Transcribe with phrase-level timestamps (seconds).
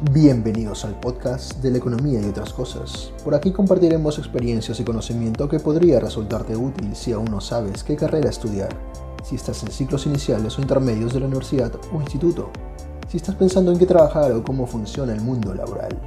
[0.00, 3.12] Bienvenidos al podcast de la economía y otras cosas.
[3.24, 7.96] Por aquí compartiremos experiencias y conocimiento que podría resultarte útil si aún no sabes qué
[7.96, 8.68] carrera estudiar,
[9.24, 12.50] si estás en ciclos iniciales o intermedios de la universidad o instituto,
[13.08, 15.98] si estás pensando en qué trabajar o cómo funciona el mundo laboral.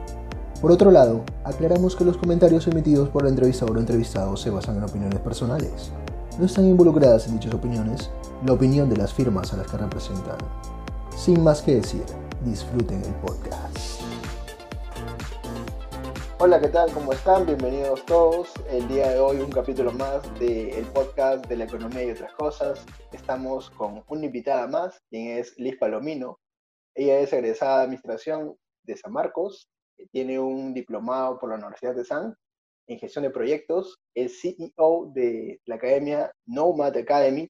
[0.62, 4.78] Por otro lado, aclaramos que los comentarios emitidos por el entrevistador o entrevistado se basan
[4.78, 5.92] en opiniones personales.
[6.40, 8.10] No están involucradas en dichas opiniones
[8.46, 10.38] la opinión de las firmas a las que representan.
[11.16, 12.04] Sin más que decir,
[12.44, 14.02] disfruten el podcast.
[16.40, 16.92] Hola, ¿qué tal?
[16.92, 17.46] ¿Cómo están?
[17.46, 18.52] Bienvenidos todos.
[18.70, 22.86] El día de hoy un capítulo más del podcast de la economía y otras cosas.
[23.12, 26.40] Estamos con una invitada más, quien es Liz Palomino.
[26.96, 29.70] Ella es egresada de Administración de San Marcos,
[30.12, 32.36] tiene un diplomado por la Universidad de San
[32.88, 37.48] en gestión de proyectos, es CEO de la academia Nomad Academy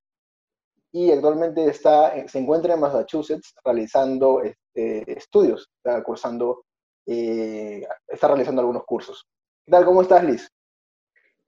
[0.91, 6.65] y actualmente está, se encuentra en Massachusetts realizando este, estudios, está cursando,
[7.05, 9.25] eh, está realizando algunos cursos.
[9.65, 9.85] ¿Qué tal?
[9.85, 10.49] ¿Cómo estás, Liz?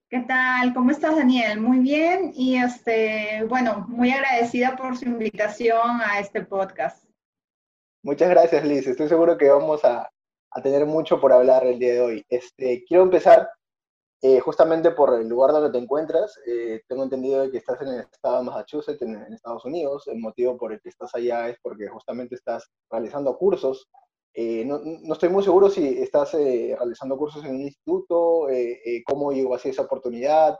[0.09, 0.73] ¿Qué tal?
[0.73, 1.59] ¿Cómo estás, Daniel?
[1.59, 7.03] Muy bien y este, bueno, muy agradecida por su invitación a este podcast.
[8.03, 8.87] Muchas gracias, Liz.
[8.87, 10.09] Estoy seguro que vamos a,
[10.51, 12.25] a tener mucho por hablar el día de hoy.
[12.29, 13.49] Este, quiero empezar
[14.25, 17.99] eh, justamente por el lugar donde te encuentras, eh, tengo entendido que estás en el
[17.99, 20.07] estado de Massachusetts, en, Estados Unidos.
[20.07, 23.89] El motivo por el que estás allá es porque justamente estás realizando cursos.
[24.33, 28.47] Eh, no, no, estoy muy seguro si estás realizando cursos en un instituto,
[29.05, 30.57] cómo llegó así esa oportunidad,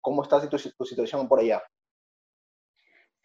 [0.00, 1.62] cómo está tu, tu situación por allá.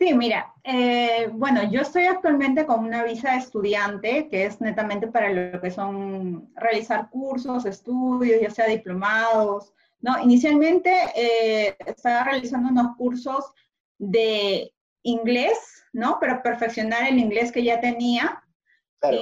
[0.01, 5.05] Sí, mira, eh, bueno, yo estoy actualmente con una visa de estudiante que es netamente
[5.05, 10.17] para lo que son realizar cursos, estudios, ya sea diplomados, ¿no?
[10.23, 13.53] Inicialmente eh, estaba realizando unos cursos
[13.99, 16.19] de inglés, ¿no?
[16.19, 18.43] Para perfeccionar el inglés que ya tenía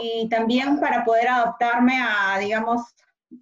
[0.02, 2.96] y también para poder adaptarme a, digamos,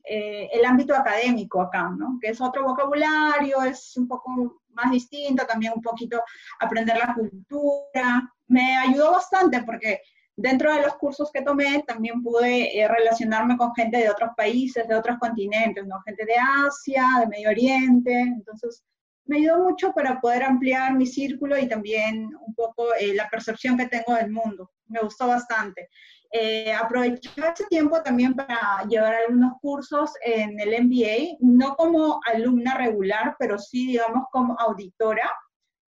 [0.05, 2.17] eh, el ámbito académico acá, ¿no?
[2.19, 6.21] Que es otro vocabulario, es un poco más distinto, también un poquito
[6.59, 8.33] aprender la cultura.
[8.47, 10.01] Me ayudó bastante porque
[10.37, 14.87] dentro de los cursos que tomé también pude eh, relacionarme con gente de otros países,
[14.87, 15.99] de otros continentes, ¿no?
[16.05, 16.35] Gente de
[16.65, 18.83] Asia, de Medio Oriente, entonces
[19.25, 23.77] me ayudó mucho para poder ampliar mi círculo y también un poco eh, la percepción
[23.77, 24.71] que tengo del mundo.
[24.89, 25.89] Me gustó bastante.
[26.31, 32.75] Eh, aproveché ese tiempo también para llevar algunos cursos en el MBA, no como alumna
[32.75, 35.29] regular, pero sí, digamos, como auditora.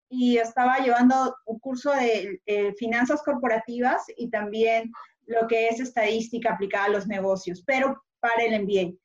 [0.10, 4.92] Y estaba llevando un curso de eh, finanzas corporativas y también
[5.26, 8.98] lo que es estadística aplicada a los negocios, pero para el MBA.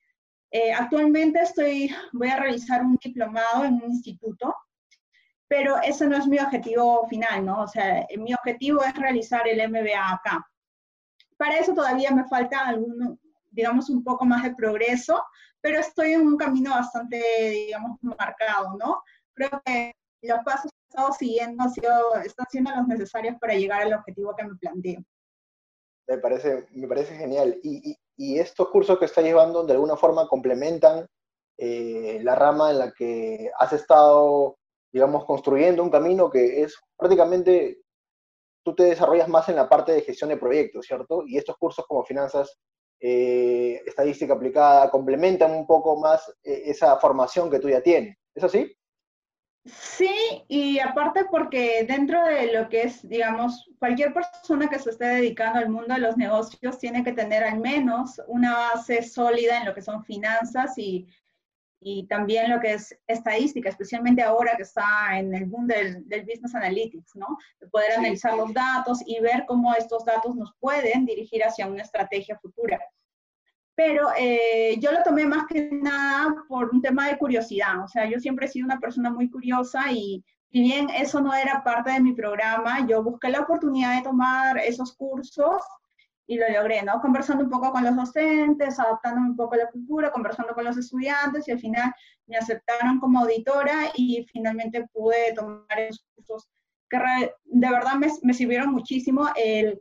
[0.51, 4.53] Eh, actualmente estoy, voy a realizar un diplomado en un instituto,
[5.55, 7.61] pero ese no es mi objetivo final, ¿no?
[7.61, 10.49] O sea, mi objetivo es realizar el MBA acá.
[11.37, 13.19] Para eso todavía me falta algún,
[13.51, 15.23] digamos, un poco más de progreso,
[15.61, 17.21] pero estoy en un camino bastante,
[17.51, 19.03] digamos, marcado, ¿no?
[19.35, 19.93] Creo que
[20.23, 24.35] los pasos que he estado siguiendo sido, están siendo los necesarios para llegar al objetivo
[24.35, 25.03] que me planteo.
[26.07, 27.59] Me parece, me parece genial.
[27.61, 31.05] Y, y, estos cursos que estás llevando de alguna forma complementan
[31.59, 34.57] eh, la rama en la que has estado,
[34.93, 37.79] digamos, construyendo un camino que es prácticamente
[38.63, 41.23] tú te desarrollas más en la parte de gestión de proyectos, ¿cierto?
[41.27, 42.57] Y estos cursos como finanzas,
[42.99, 48.15] eh, estadística aplicada, complementan un poco más eh, esa formación que tú ya tienes.
[48.33, 48.73] ¿Es así?
[49.65, 55.05] Sí, y aparte porque dentro de lo que es, digamos, cualquier persona que se esté
[55.05, 59.65] dedicando al mundo de los negocios tiene que tener al menos una base sólida en
[59.65, 61.07] lo que son finanzas y
[61.83, 66.21] y también lo que es estadística, especialmente ahora que está en el boom del, del
[66.21, 67.37] business analytics, ¿no?
[67.59, 71.83] De poder analizar los datos y ver cómo estos datos nos pueden dirigir hacia una
[71.83, 72.79] estrategia futura.
[73.75, 78.05] Pero eh, yo lo tomé más que nada por un tema de curiosidad, o sea,
[78.05, 81.91] yo siempre he sido una persona muy curiosa y si bien eso no era parte
[81.91, 85.63] de mi programa, yo busqué la oportunidad de tomar esos cursos
[86.25, 87.01] y lo logré, ¿no?
[87.01, 91.47] Conversando un poco con los docentes, adaptándome un poco la cultura, conversando con los estudiantes
[91.47, 91.93] y al final
[92.27, 96.49] me aceptaron como auditora y finalmente pude tomar esos cursos
[96.89, 96.97] que
[97.45, 99.27] de verdad me, me sirvieron muchísimo.
[99.35, 99.79] El,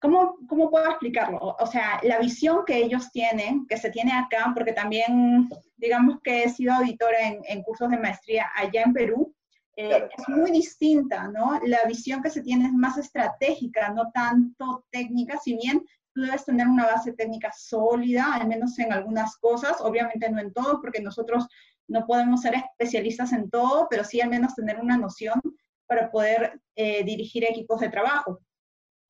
[0.00, 1.38] ¿cómo, ¿Cómo puedo explicarlo?
[1.38, 6.44] O sea, la visión que ellos tienen, que se tiene acá, porque también, digamos que
[6.44, 9.34] he sido auditora en, en cursos de maestría allá en Perú,
[9.80, 11.60] eh, es muy distinta, ¿no?
[11.64, 16.44] La visión que se tiene es más estratégica, no tanto técnica, si bien tú debes
[16.44, 21.00] tener una base técnica sólida, al menos en algunas cosas, obviamente no en todo, porque
[21.00, 21.46] nosotros
[21.86, 25.40] no podemos ser especialistas en todo, pero sí al menos tener una noción
[25.86, 28.40] para poder eh, dirigir equipos de trabajo.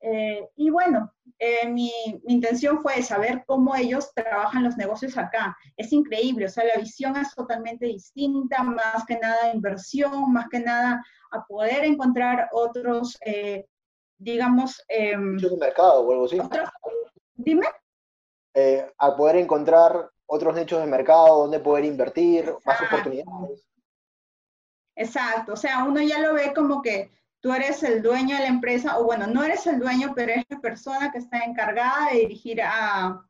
[0.01, 1.91] Eh, y bueno, eh, mi,
[2.23, 5.57] mi, intención fue saber cómo ellos trabajan los negocios acá.
[5.75, 10.59] Es increíble, o sea, la visión es totalmente distinta, más que nada inversión, más que
[10.59, 13.65] nada a poder encontrar otros, eh,
[14.17, 14.83] digamos...
[14.87, 16.39] Eh, de mercado o algo así.
[17.35, 17.67] dime.
[18.53, 23.67] Eh, a poder encontrar otros nichos de mercado donde poder invertir, más oportunidades.
[24.95, 27.09] Exacto, o sea, uno ya lo ve como que
[27.41, 30.45] tú eres el dueño de la empresa, o bueno, no eres el dueño, pero eres
[30.49, 33.21] la persona que está encargada de dirigir a,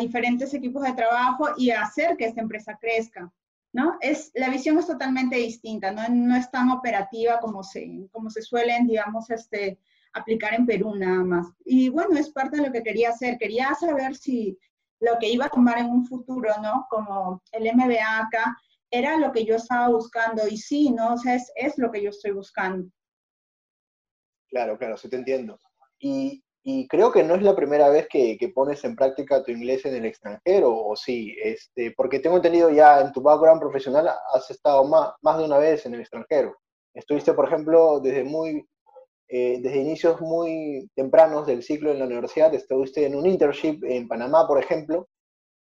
[0.00, 3.32] diferentes equipos de trabajo y hacer que esta empresa crezca.
[3.72, 3.98] ¿No?
[4.00, 6.34] Es, la visión es totalmente distinta, ¿no?
[6.34, 9.78] es tan operativa como se, como se suelen, digamos, este,
[10.14, 11.46] aplicar en Perú nada más.
[11.64, 13.36] Y bueno, es parte de lo que quería hacer.
[13.38, 14.58] Quería saber si
[15.00, 16.86] lo que iba a tomar en un futuro, ¿no?
[16.88, 18.56] Como el MBA acá,
[18.90, 20.48] era lo que yo estaba buscando.
[20.48, 21.14] Y sí, ¿no?
[21.14, 22.88] Es, es lo que yo estoy buscando.
[24.48, 25.60] Claro, claro, sí te entiendo.
[25.98, 29.52] Y, y creo que no es la primera vez que, que, pones en práctica tu
[29.52, 34.08] inglés en el extranjero, o sí, este, porque tengo entendido ya en tu background profesional
[34.34, 36.56] has estado más, más de una vez en el extranjero.
[36.94, 38.66] Estuviste, por ejemplo, desde muy,
[39.28, 44.08] eh, desde inicios muy tempranos del ciclo en la universidad, estuviste en un internship en
[44.08, 45.08] Panamá, por ejemplo,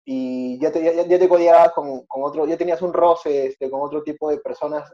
[0.05, 3.71] y ya te, ya, ya te codiabas con, con, otro, ya tenías un roce este,
[3.71, 4.91] con otro tipo de personas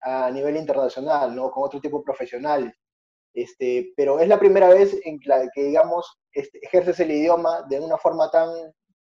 [0.00, 1.50] a nivel internacional, ¿no?
[1.50, 2.74] Con otro tipo de profesionales.
[3.36, 7.78] Este, pero es la primera vez en la que, digamos, este, ejerces el idioma de
[7.78, 8.48] una forma tan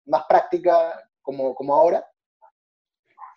[0.06, 2.06] más práctica como, como ahora.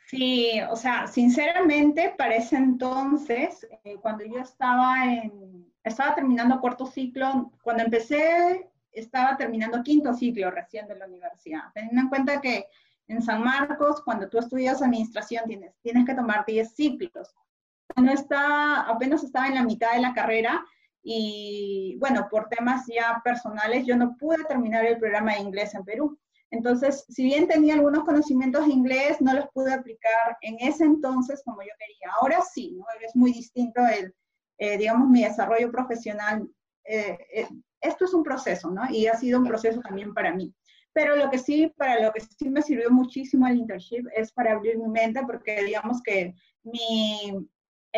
[0.09, 6.85] Sí, o sea, sinceramente, para ese entonces, eh, cuando yo estaba en, estaba terminando cuarto
[6.85, 12.67] ciclo, cuando empecé, estaba terminando quinto ciclo recién de la universidad, teniendo en cuenta que
[13.07, 17.33] en San Marcos, cuando tú estudias administración, tienes, tienes que tomar 10 ciclos.
[17.95, 20.65] No está, apenas estaba en la mitad de la carrera,
[21.03, 25.85] y bueno, por temas ya personales, yo no pude terminar el programa de inglés en
[25.85, 26.19] Perú.
[26.51, 31.43] Entonces, si bien tenía algunos conocimientos de inglés, no los pude aplicar en ese entonces
[31.45, 32.13] como yo quería.
[32.21, 32.85] Ahora sí, ¿no?
[33.05, 34.15] Es muy distinto el,
[34.59, 36.49] eh, digamos, mi desarrollo profesional.
[36.85, 37.49] Eh, eh,
[37.81, 38.83] esto es un proceso, ¿no?
[38.91, 40.55] Y ha sido un proceso también para mí.
[40.93, 44.53] Pero lo que sí, para lo que sí me sirvió muchísimo el internship es para
[44.53, 46.35] abrir mi mente, porque digamos que
[46.65, 47.47] mi,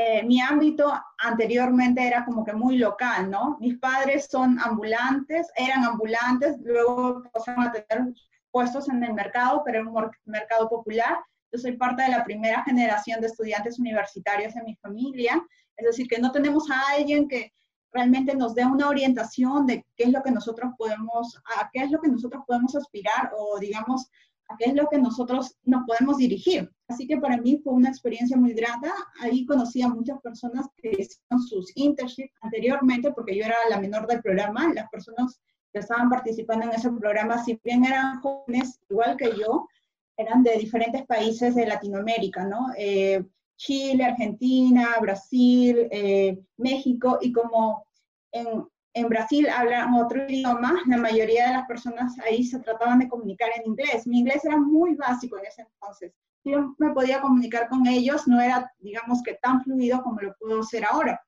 [0.03, 3.59] eh, mi ámbito anteriormente era como que muy local, ¿no?
[3.61, 8.15] Mis padres son ambulantes, eran ambulantes, luego pasaron a tener
[8.51, 11.19] puestos en el mercado, pero en un mercado popular.
[11.53, 15.43] Yo soy parte de la primera generación de estudiantes universitarios en mi familia,
[15.77, 17.53] es decir, que no tenemos a alguien que
[17.93, 21.91] realmente nos dé una orientación de qué es lo que nosotros podemos, a qué es
[21.91, 24.09] lo que nosotros podemos aspirar o digamos
[24.51, 26.69] a qué es lo que nosotros nos podemos dirigir.
[26.89, 28.93] Así que para mí fue una experiencia muy grata.
[29.21, 34.09] Ahí conocí a muchas personas que hicieron sus internships anteriormente, porque yo era la menor
[34.09, 34.73] del programa.
[34.75, 35.41] Las personas
[35.73, 39.69] que estaban participando en ese programa, si bien eran jóvenes, igual que yo,
[40.17, 42.67] eran de diferentes países de Latinoamérica, ¿no?
[42.77, 43.25] Eh,
[43.57, 47.85] Chile, Argentina, Brasil, eh, México, y como
[48.33, 53.09] en, en Brasil hablan otro idioma, la mayoría de las personas ahí se trataban de
[53.09, 54.07] comunicar en inglés.
[54.07, 56.13] Mi inglés era muy básico en ese entonces.
[56.43, 60.61] Yo me podía comunicar con ellos, no era, digamos que tan fluido como lo puedo
[60.61, 61.23] hacer ahora.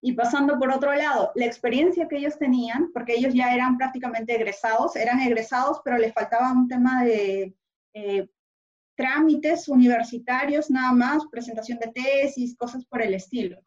[0.00, 4.34] Y pasando por otro lado, la experiencia que ellos tenían, porque ellos ya eran prácticamente
[4.34, 7.54] egresados, eran egresados, pero les faltaba un tema de
[7.94, 8.28] eh,
[8.96, 13.62] trámites universitarios nada más, presentación de tesis, cosas por el estilo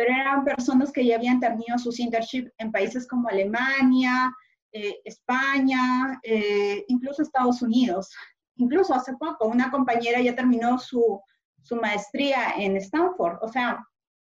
[0.00, 4.34] pero eran personas que ya habían terminado sus internships en países como Alemania,
[4.72, 8.08] eh, España, eh, incluso Estados Unidos.
[8.56, 11.20] Incluso hace poco una compañera ya terminó su,
[11.60, 13.40] su maestría en Stanford.
[13.42, 13.86] O sea,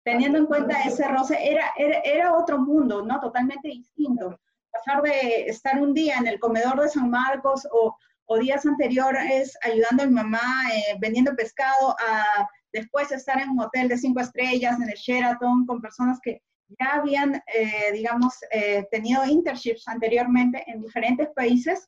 [0.03, 3.19] teniendo en cuenta ese roce, era, era, era, otro mundo, ¿no?
[3.19, 4.39] Totalmente distinto.
[4.71, 9.57] Pasar de estar un día en el comedor de San Marcos o, o días anteriores
[9.63, 14.19] ayudando a mi mamá eh, vendiendo pescado a después estar en un hotel de cinco
[14.19, 16.41] estrellas, en el Sheraton, con personas que
[16.77, 21.87] ya habían, eh, digamos, eh, tenido internships anteriormente en diferentes países,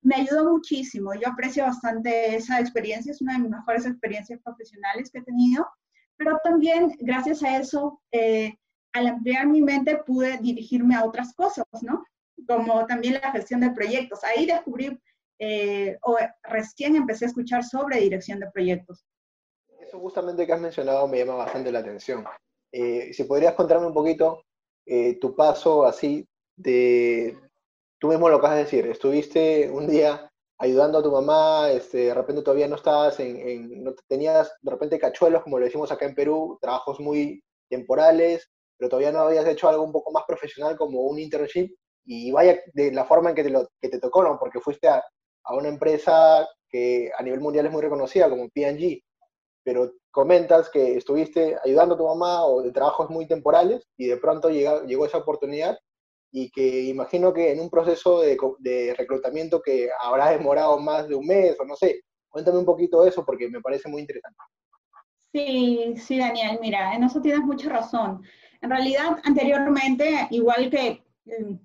[0.00, 1.12] me ayudó muchísimo.
[1.14, 5.66] Yo aprecio bastante esa experiencia, es una de mis mejores experiencias profesionales que he tenido,
[6.16, 8.56] pero también gracias a eso, eh,
[8.94, 12.06] al ampliar mi mente, pude dirigirme a otras cosas, ¿no?
[12.48, 14.24] Como también la gestión de proyectos.
[14.24, 14.98] Ahí descubrí,
[16.00, 19.04] o recién empecé a escuchar sobre dirección de proyectos
[19.86, 22.24] eso justamente que has mencionado me llama bastante la atención.
[22.72, 24.42] Eh, si podrías contarme un poquito
[24.84, 26.26] eh, tu paso así
[26.56, 27.38] de,
[27.98, 32.14] tú mismo lo acabas de decir, estuviste un día ayudando a tu mamá, este, de
[32.14, 36.14] repente todavía no estabas en, no tenías de repente cachuelos, como le decimos acá en
[36.14, 41.00] Perú, trabajos muy temporales, pero todavía no habías hecho algo un poco más profesional como
[41.02, 41.74] un internship
[42.04, 44.38] y vaya de la forma en que te, lo, que te tocó, ¿no?
[44.38, 45.02] Porque fuiste a,
[45.44, 49.02] a una empresa que a nivel mundial es muy reconocida como P&G,
[49.66, 54.16] pero comentas que estuviste ayudando a tu mamá o de trabajos muy temporales y de
[54.16, 55.76] pronto llega, llegó esa oportunidad
[56.30, 61.16] y que imagino que en un proceso de, de, reclutamiento que habrá demorado más de
[61.16, 64.38] un mes o no sé, cuéntame un poquito de eso porque me parece muy interesante.
[65.32, 68.22] Sí, sí, Daniel, mira, en eso tienes mucha razón.
[68.62, 71.56] En realidad, anteriormente, igual que mm,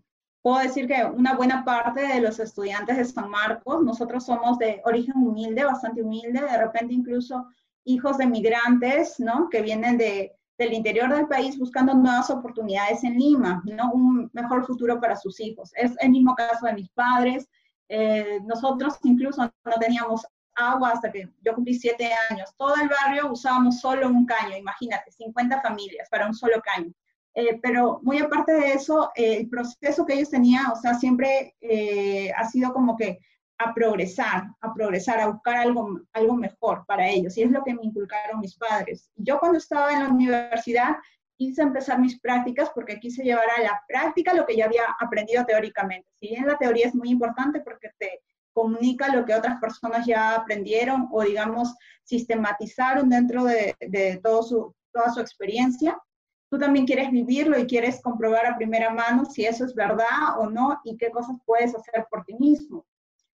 [0.41, 4.81] puedo decir que una buena parte de los estudiantes de San Marcos, nosotros somos de
[4.86, 7.46] origen humilde, bastante humilde, de repente incluso
[7.83, 9.50] hijos de migrantes, ¿no?
[9.50, 13.91] Que vienen de, del interior del país buscando nuevas oportunidades en Lima, ¿no?
[13.93, 15.71] Un mejor futuro para sus hijos.
[15.75, 17.47] Es el mismo caso de mis padres.
[17.89, 22.53] Eh, nosotros incluso no teníamos agua hasta que yo cumplí siete años.
[22.57, 26.91] Todo el barrio usábamos solo un caño, imagínate, 50 familias para un solo caño.
[27.33, 32.31] Eh, pero muy aparte de eso, el proceso que ellos tenían, o sea, siempre eh,
[32.33, 33.19] ha sido como que
[33.62, 37.38] a progresar, a progresar, a buscar algo, algo mejor para ellos.
[37.38, 39.12] Y es lo que me inculcaron mis padres.
[39.15, 40.96] Yo cuando estaba en la universidad
[41.38, 45.44] quise empezar mis prácticas porque quise llevar a la práctica lo que ya había aprendido
[45.46, 46.08] teóricamente.
[46.13, 48.22] Si bien la teoría es muy importante porque te
[48.53, 53.75] comunica lo que otras personas ya aprendieron o, digamos, sistematizaron dentro de,
[54.22, 55.98] toda su experiencia,
[56.51, 60.50] tú también quieres vivirlo y quieres comprobar a primera mano si eso es verdad o
[60.50, 62.86] no y qué cosas puedes hacer por ti mismo.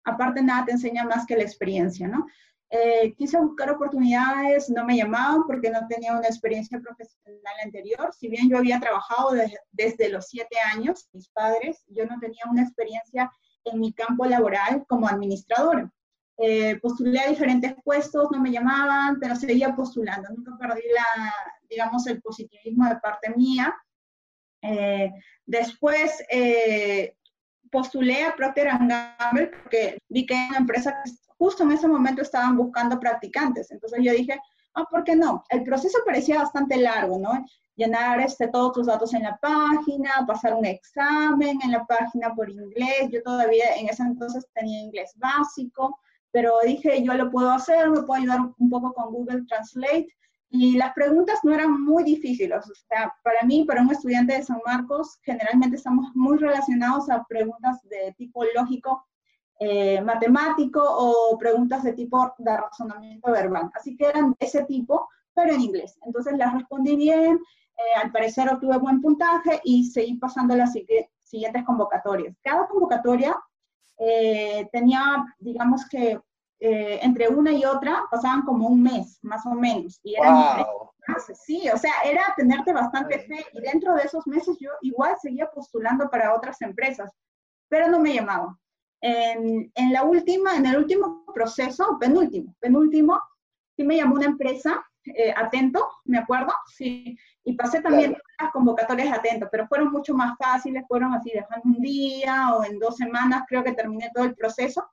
[0.08, 2.26] Aparte, nada te enseña más que la experiencia, ¿no?
[2.70, 8.14] Eh, quise buscar oportunidades, no me llamaban porque no tenía una experiencia profesional anterior.
[8.18, 9.34] Si bien yo había trabajado
[9.72, 13.30] desde los siete años, mis padres, yo no tenía una experiencia
[13.66, 15.92] en mi campo laboral como administradora.
[16.38, 20.30] Eh, postulé a diferentes puestos, no me llamaban, pero seguía postulando.
[20.30, 21.34] Nunca perdí la,
[21.70, 23.76] digamos, el positivismo de parte mía.
[24.62, 25.12] Eh,
[25.46, 27.17] después eh,
[27.72, 32.22] postulé a Procter Gamble porque vi que era una empresa que justo en ese momento
[32.22, 33.72] estaban buscando practicantes.
[33.72, 34.40] Entonces yo dije,
[34.76, 35.44] ah, ¿por qué no?
[35.50, 37.46] El proceso parecía bastante largo, ¿no?
[37.76, 42.50] Llenar este, todos tus datos en la página, pasar un examen en la página por
[42.50, 43.10] inglés.
[43.12, 46.00] Yo todavía en ese entonces tenía inglés básico
[46.32, 50.08] pero dije, yo lo puedo hacer, me puedo ayudar un poco con Google Translate.
[50.50, 52.66] Y las preguntas no eran muy difíciles.
[52.70, 57.24] O sea, para mí, para un estudiante de San Marcos, generalmente estamos muy relacionados a
[57.26, 59.06] preguntas de tipo lógico,
[59.60, 63.70] eh, matemático o preguntas de tipo de razonamiento verbal.
[63.74, 65.98] Así que eran de ese tipo, pero en inglés.
[66.06, 67.40] Entonces las respondí bien,
[67.78, 72.36] eh, al parecer obtuve buen puntaje y seguí pasando las siguientes convocatorias.
[72.42, 73.36] Cada convocatoria
[74.00, 76.20] eh, tenía, digamos que
[76.60, 80.00] eh, entre una y otra pasaban como un mes, más o menos.
[80.04, 80.66] Y eran
[81.08, 83.46] meses, sí, o sea, era tenerte bastante fe.
[83.54, 87.12] Y dentro de esos meses yo igual seguía postulando para otras empresas,
[87.70, 88.58] pero no me llamaban.
[89.02, 93.22] En, en la última, en el último proceso, penúltimo, penúltimo,
[93.76, 94.84] sí me llamó una empresa
[95.16, 100.38] eh, atento, me acuerdo, sí, y pasé también las convocatorias atento, pero fueron mucho más
[100.38, 104.36] fáciles, fueron así, dejando un día o en dos semanas, creo que terminé todo el
[104.36, 104.86] proceso,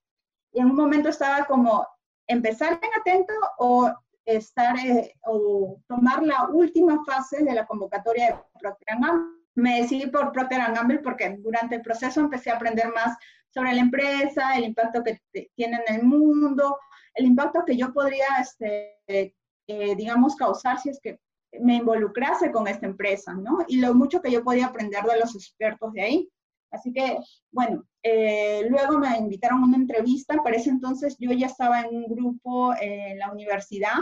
[0.55, 1.87] y en un momento estaba como
[2.27, 3.93] empezar en atento o
[4.25, 9.43] estar eh, o tomar la última fase de la convocatoria de Procter Gamble.
[9.57, 13.17] Me decidí por Procter Gamble porque durante el proceso empecé a aprender más
[13.51, 15.21] sobre la empresa, el impacto que
[15.55, 16.79] tiene en el mundo,
[17.15, 21.21] el impacto que yo podría este, eh, digamos, causar si es que
[21.61, 23.65] me involucrase con esta empresa, ¿no?
[23.69, 26.29] Y lo mucho que yo podía aprender de los expertos de ahí.
[26.75, 27.19] Así que,
[27.51, 30.37] bueno, eh, luego me invitaron a una entrevista.
[30.43, 33.99] Para ese entonces yo ya estaba en un grupo en la universidad,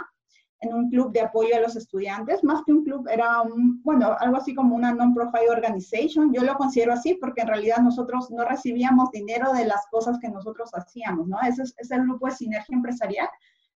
[0.61, 2.43] en un club de apoyo a los estudiantes.
[2.43, 6.33] Más que un club, era un, bueno, algo así como una non-profit organization.
[6.33, 10.29] Yo lo considero así porque en realidad nosotros no recibíamos dinero de las cosas que
[10.29, 11.39] nosotros hacíamos, ¿no?
[11.43, 13.29] Ese es, es el grupo de sinergia empresarial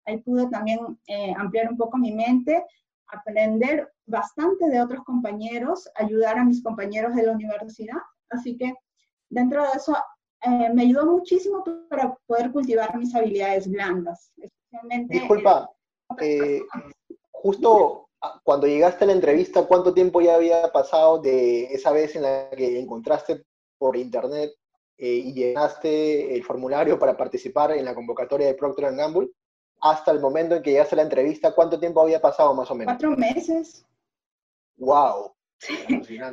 [0.06, 2.64] Ahí pude también eh, ampliar un poco mi mente,
[3.08, 7.98] aprender bastante de otros compañeros, ayudar a mis compañeros de la universidad.
[8.34, 8.74] Así que
[9.30, 9.96] dentro de eso
[10.42, 14.32] eh, me ayudó muchísimo para poder cultivar mis habilidades blandas.
[14.38, 15.70] Especialmente Disculpa,
[16.22, 16.62] eh,
[17.32, 18.10] justo
[18.44, 22.50] cuando llegaste a la entrevista, ¿cuánto tiempo ya había pasado de esa vez en la
[22.52, 23.44] que encontraste
[23.78, 24.54] por internet
[24.98, 29.30] y llenaste el formulario para participar en la convocatoria de Procter Gamble?
[29.84, 32.76] hasta el momento en que llegaste a la entrevista, ¿cuánto tiempo había pasado más o
[32.76, 32.94] menos?
[32.94, 33.86] Cuatro meses.
[34.78, 35.34] ¡Wow!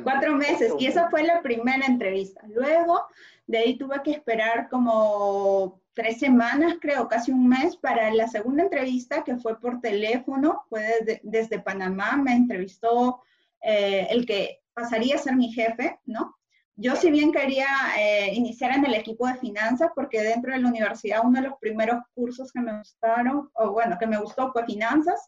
[0.03, 0.73] Cuatro meses.
[0.79, 2.41] Y esa fue la primera entrevista.
[2.47, 3.05] Luego,
[3.47, 8.63] de ahí tuve que esperar como tres semanas, creo, casi un mes, para la segunda
[8.63, 13.21] entrevista, que fue por teléfono, fue desde, Panamá, me entrevistó
[13.61, 16.37] eh, el que pasaría a ser mi jefe, ¿no?
[16.77, 17.67] Yo si bien quería
[17.99, 21.59] eh, iniciar en el equipo de finanzas, porque dentro de la universidad uno de los
[21.59, 25.23] primeros cursos que me gustaron, o bueno, que me gustó fue finanzas,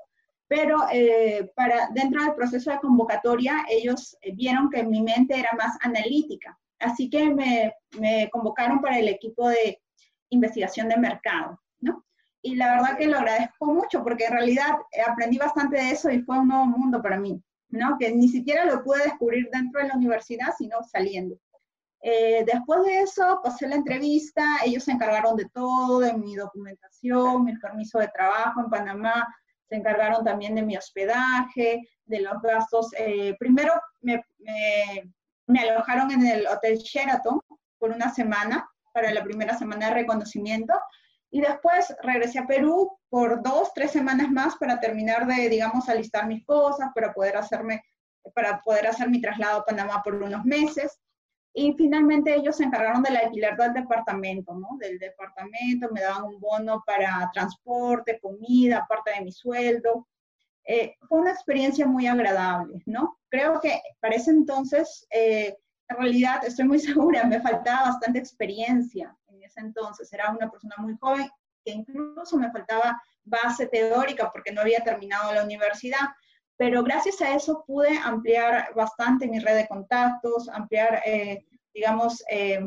[0.56, 5.50] pero eh, para, dentro del proceso de convocatoria ellos eh, vieron que mi mente era
[5.58, 9.82] más analítica, así que me, me convocaron para el equipo de
[10.30, 12.06] investigación de mercado, ¿no?
[12.44, 14.76] Y la verdad que lo agradezco mucho porque en realidad
[15.10, 17.42] aprendí bastante de eso y fue un nuevo mundo para mí.
[17.70, 17.98] ¿no?
[17.98, 21.36] Que ni siquiera lo pude descubrir dentro de la universidad, sino saliendo.
[22.02, 27.46] Eh, después de eso, pasé la entrevista, ellos se encargaron de todo, de mi documentación,
[27.46, 29.28] mi permiso de trabajo en Panamá,
[29.68, 32.92] se encargaron también de mi hospedaje, de los gastos.
[32.98, 34.24] Eh, primero me,
[35.48, 37.40] me, alojaron en el Hotel Sheraton
[37.80, 40.74] por una semana, para la primera semana de reconocimiento,
[41.32, 46.28] y después regresé a Perú por dos, tres semanas más para terminar de, digamos, alistar
[46.28, 47.84] mis cosas, para poder hacerme,
[48.36, 51.00] para poder hacer mi traslado a Panamá por unos meses.
[51.54, 54.78] Y finalmente ellos se encargaron del alquiler del departamento, ¿no?
[54.80, 60.08] Del departamento, me daban un bono para transporte, comida, aparte de mi sueldo.
[60.66, 63.20] Eh, fue una experiencia muy agradable, ¿no?
[63.30, 65.56] Creo que para ese entonces, eh,
[65.90, 70.12] en realidad, estoy muy segura, me faltaba bastante experiencia ese entonces.
[70.12, 71.30] Era una persona muy joven
[71.64, 76.10] que incluso me faltaba base teórica porque no había terminado la universidad.
[76.64, 82.66] Pero gracias a eso pude ampliar bastante mi red de contactos, ampliar, eh, digamos, eh,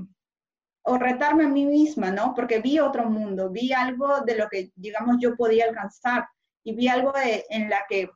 [0.83, 2.35] o retarme a mí misma, ¿no?
[2.35, 6.29] Porque vi otro mundo, vi algo de lo que, digamos, yo podía alcanzar
[6.63, 8.11] y vi algo en la que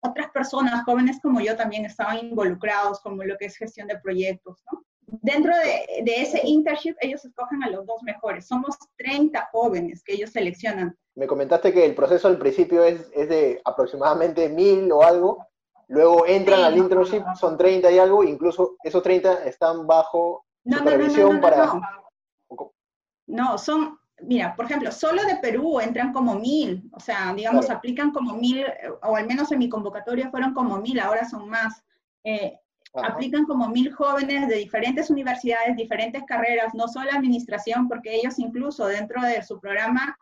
[0.00, 4.64] otras personas jóvenes como yo también estaban involucrados, como lo que es gestión de proyectos,
[4.72, 4.84] ¿no?
[5.22, 8.46] Dentro de, ese internship ellos escogen a los dos mejores.
[8.46, 10.96] Somos 30 jóvenes que ellos seleccionan.
[11.14, 15.46] Me comentaste que el proceso al principio es, de aproximadamente mil o algo.
[15.88, 21.72] Luego entran al internship, son 30 y algo, incluso esos 30 están bajo supervisión para...
[23.26, 28.12] No, son, mira, por ejemplo, solo de Perú entran como mil, o sea, digamos, aplican
[28.12, 28.64] como mil,
[29.02, 31.82] o al menos en mi convocatoria fueron como mil, ahora son más.
[32.22, 32.58] Eh,
[33.02, 38.86] Aplican como mil jóvenes de diferentes universidades, diferentes carreras, no solo administración, porque ellos incluso
[38.86, 40.16] dentro de su programa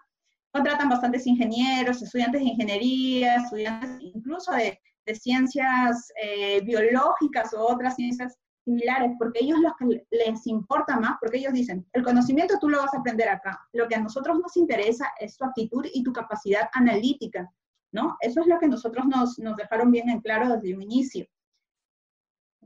[0.52, 4.78] contratan bastantes ingenieros, estudiantes de ingeniería, estudiantes incluso de,
[5.14, 11.38] ciencias eh, biológicas o otras ciencias similares, porque ellos lo que les importa más, porque
[11.38, 14.56] ellos dicen, el conocimiento tú lo vas a aprender acá, lo que a nosotros nos
[14.56, 17.52] interesa es tu actitud y tu capacidad analítica,
[17.90, 18.16] ¿no?
[18.20, 21.26] Eso es lo que nosotros nos, nos dejaron bien en claro desde un inicio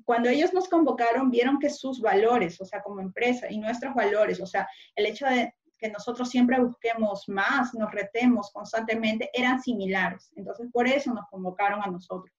[0.06, 4.40] cuando ellos nos convocaron, vieron que sus valores, o sea, como empresa, y nuestros valores,
[4.40, 10.32] o sea, el hecho de que nosotros siempre busquemos más, nos retemos constantemente, eran similares.
[10.36, 12.32] Entonces, por eso nos convocaron a nosotros.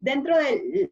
[0.00, 0.90] Dentro de,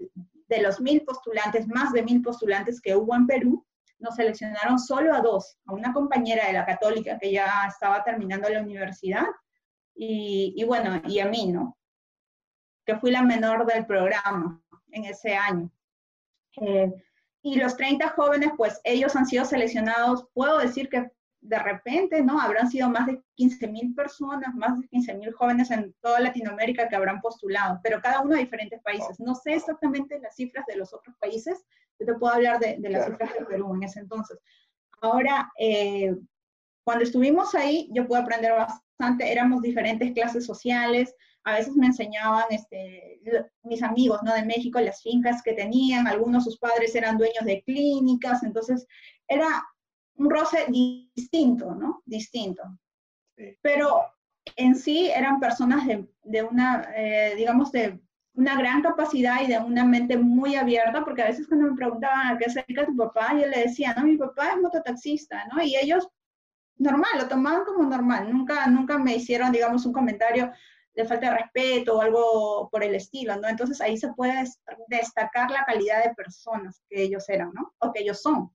[0.49, 3.67] de los mil postulantes, más de mil postulantes que hubo en Perú,
[3.99, 8.49] nos seleccionaron solo a dos, a una compañera de la católica que ya estaba terminando
[8.49, 9.27] la universidad,
[9.97, 11.77] y, y bueno, y a mí, ¿no?
[12.87, 14.63] Que fui la menor del programa
[14.93, 15.71] en ese año.
[16.57, 16.93] Eh,
[17.43, 21.11] y los 30 jóvenes, pues ellos han sido seleccionados, puedo decir que
[21.41, 22.39] de repente, ¿no?
[22.39, 26.89] Habrán sido más de 15 mil personas, más de 15 mil jóvenes en toda Latinoamérica
[26.89, 29.19] que habrán postulado, pero cada uno de diferentes países.
[29.21, 31.65] No sé exactamente las cifras de los otros países,
[31.99, 34.39] yo te puedo hablar de, las cifras de Perú en ese entonces.
[35.01, 36.15] Ahora, eh,
[36.85, 42.45] cuando estuvimos ahí, yo pude aprender bastante, éramos diferentes clases sociales, a veces me enseñaban
[42.51, 43.21] este,
[43.63, 44.35] mis amigos ¿no?
[44.35, 48.87] de México las fincas que tenían, algunos sus padres eran dueños de clínicas, entonces
[49.27, 49.65] era
[50.17, 52.03] un roce distinto, ¿no?
[52.05, 52.63] Distinto.
[53.63, 54.03] Pero
[54.57, 57.99] en sí eran personas de, de una, eh, digamos, de
[58.35, 62.29] una gran capacidad y de una mente muy abierta, porque a veces cuando me preguntaban
[62.29, 65.63] a qué se dedica tu papá, yo le decía, no, mi papá es mototaxista, ¿no?
[65.63, 66.09] Y ellos,
[66.77, 70.53] normal, lo tomaban como normal, nunca, nunca me hicieron, digamos, un comentario,
[70.95, 73.49] de falta de respeto o algo por el estilo, ¿no?
[73.49, 74.45] Entonces ahí se puede
[74.89, 77.73] destacar la calidad de personas que ellos eran, ¿no?
[77.79, 78.51] O que ellos son.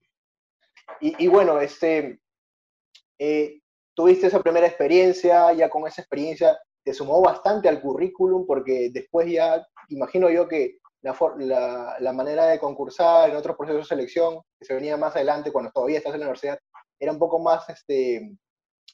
[0.99, 2.19] Y, bueno, este,
[3.17, 3.59] eh,
[3.95, 9.27] tuviste esa primera experiencia, ya con esa experiencia te sumó bastante al currículum porque después
[9.31, 14.41] ya, imagino yo que la, la, la, manera de concursar en otros procesos de selección,
[14.59, 16.59] que se venía más adelante cuando todavía estás en la universidad,
[16.99, 18.31] era un poco más, este,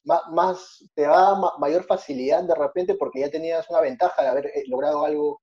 [0.03, 4.63] más, te da mayor facilidad de repente porque ya tenías una ventaja de haber eh,
[4.67, 5.41] logrado algo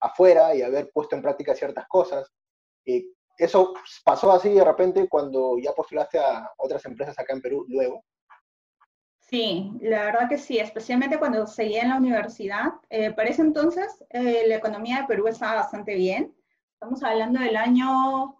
[0.00, 2.32] afuera y haber puesto en práctica ciertas cosas.
[2.84, 3.04] Eh,
[3.36, 8.02] ¿Eso pasó así de repente cuando ya postulaste a otras empresas acá en Perú luego?
[9.18, 12.72] Sí, la verdad que sí, especialmente cuando seguía en la universidad.
[12.88, 16.34] Eh, para ese entonces la economía de Perú estaba bastante bien.
[16.72, 18.38] Estamos hablando del año,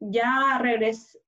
[0.00, 1.22] ya regresé,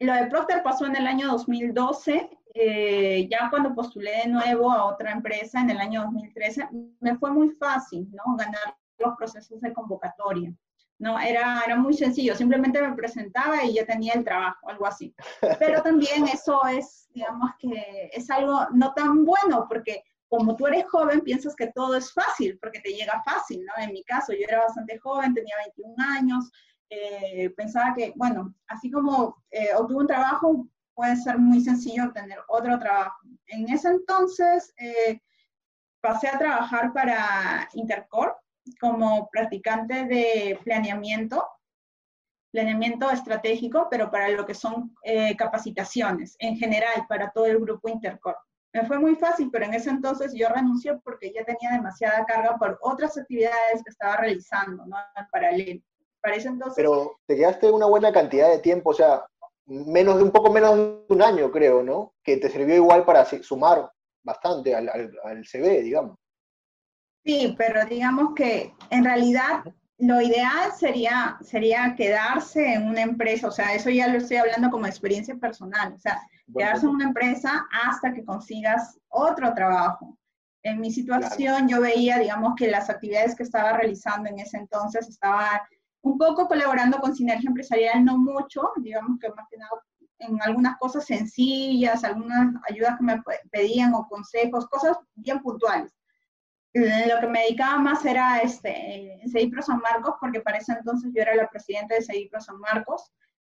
[0.00, 4.86] lo de Procter pasó en el año 2012, eh, ya cuando postulé de nuevo a
[4.86, 6.68] otra empresa en el año 2013,
[7.00, 8.36] me fue muy fácil, ¿no?
[8.36, 10.52] Ganar los procesos de convocatoria.
[10.98, 15.14] No, era, era muy sencillo, simplemente me presentaba y ya tenía el trabajo, algo así.
[15.58, 20.84] Pero también eso es, digamos que es algo no tan bueno, porque como tú eres
[20.88, 23.82] joven, piensas que todo es fácil, porque te llega fácil, ¿no?
[23.82, 26.50] En mi caso, yo era bastante joven, tenía 21 años,
[26.90, 30.68] eh, pensaba que, bueno, así como eh, obtuve un trabajo,
[31.00, 33.16] puede ser muy sencillo obtener otro trabajo.
[33.46, 35.18] En ese entonces, eh,
[36.02, 38.36] pasé a trabajar para Intercorp,
[38.78, 41.42] como practicante de planeamiento,
[42.52, 47.88] planeamiento estratégico, pero para lo que son eh, capacitaciones en general para todo el grupo
[47.88, 48.36] Intercorp.
[48.74, 52.58] Me fue muy fácil, pero en ese entonces yo renuncié porque ya tenía demasiada carga
[52.58, 54.96] por otras actividades que estaba realizando, ¿no?
[55.16, 55.80] En paralelo.
[56.20, 56.76] Para ese entonces...
[56.76, 59.24] Pero te quedaste una buena cantidad de tiempo, o sea,
[59.70, 62.14] menos de un poco menos de un año, creo, ¿no?
[62.22, 63.90] Que te sirvió igual para sumar
[64.22, 66.18] bastante al, al, al CV, digamos.
[67.24, 69.62] Sí, pero digamos que en realidad
[69.98, 74.70] lo ideal sería, sería quedarse en una empresa, o sea, eso ya lo estoy hablando
[74.70, 76.20] como experiencia personal, o sea,
[76.56, 80.16] quedarse en una empresa hasta que consigas otro trabajo.
[80.62, 85.08] En mi situación yo veía, digamos, que las actividades que estaba realizando en ese entonces
[85.08, 85.62] estaba
[86.02, 89.70] un poco colaborando con Sinergia Empresarial, no mucho, digamos que más que nada
[90.18, 95.94] en algunas cosas sencillas, algunas ayudas que me pedían o consejos, cosas bien puntuales
[96.72, 101.10] lo que me dedicaba más era este, en CEIPRO San Marcos, porque para ese entonces
[101.14, 103.10] yo era la presidenta de CEIPRO San Marcos.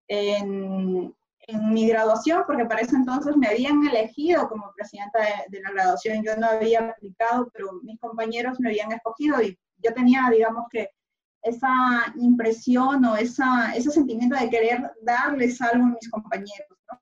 [0.08, 1.14] En,
[1.48, 6.22] en, mi graduación, porque para ese entonces me habían elegido como presidenta de, la graduación,
[6.24, 10.90] yo no había aplicado, pero mis compañeros me habían escogido y yo tenía, digamos que,
[11.46, 16.78] esa impresión o esa, ese sentimiento de querer darles algo a mis compañeros.
[16.90, 16.98] ¿no?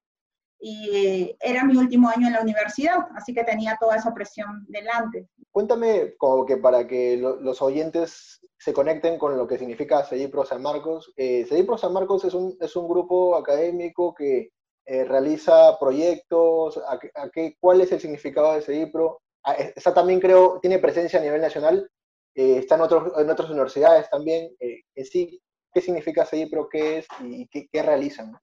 [0.66, 5.28] y era mi último año en la universidad, así que tenía toda esa presión delante.
[5.50, 10.62] Cuéntame, como que para que los oyentes se conecten con lo que significa CEDIPRO San
[10.62, 11.12] Marcos.
[11.18, 14.52] Eh, CEDIPRO San Marcos es un, es un grupo académico que
[14.86, 16.80] eh, realiza proyectos.
[16.88, 16.98] A,
[17.30, 19.20] qué, ¿Cuál es el significado de CEDIPRO?
[19.44, 21.90] Ah, está también, creo, tiene presencia a nivel nacional,
[22.34, 24.50] eh, está en, otros, en otras universidades también.
[24.60, 25.40] Eh, sí,
[25.72, 26.68] ¿Qué significa CEDIPRO?
[26.68, 28.36] ¿Qué es y qué, qué realizan?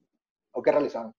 [0.52, 1.14] ¿O qué realizaban?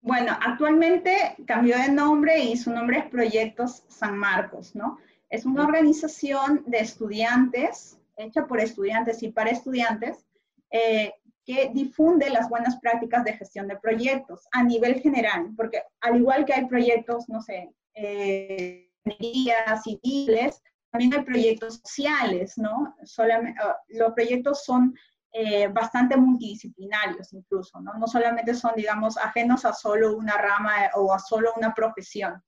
[0.00, 4.98] Bueno, actualmente cambió de nombre y su nombre es Proyectos San Marcos, ¿no?
[5.30, 10.26] Es una organización de estudiantes, hecha por estudiantes y para estudiantes,
[10.70, 11.14] eh,
[11.46, 16.44] que difunde las buenas prácticas de gestión de proyectos a nivel general, porque al igual
[16.44, 18.90] que hay proyectos, no sé, eh,
[19.82, 20.62] civiles,
[20.94, 22.94] también hay proyectos sociales, ¿no?
[23.02, 24.94] Solamente, ah, los proyectos son
[25.32, 27.94] eh, bastante multidisciplinarios incluso, ¿no?
[27.94, 32.40] No solamente son, digamos, ajenos a solo una rama o a solo una profesión.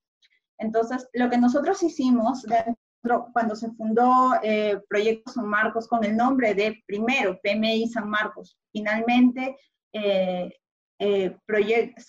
[0.58, 6.16] Entonces, lo que nosotros hicimos dentro, cuando se fundó eh, Proyecto San Marcos con el
[6.16, 9.56] nombre de primero PMI San Marcos, finalmente
[9.92, 10.52] eh,
[11.00, 12.00] eh, Proyecto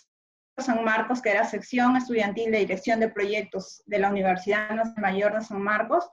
[0.59, 5.41] San Marcos, que era sección estudiantil de dirección de proyectos de la Universidad Mayor de
[5.41, 6.09] San Marcos,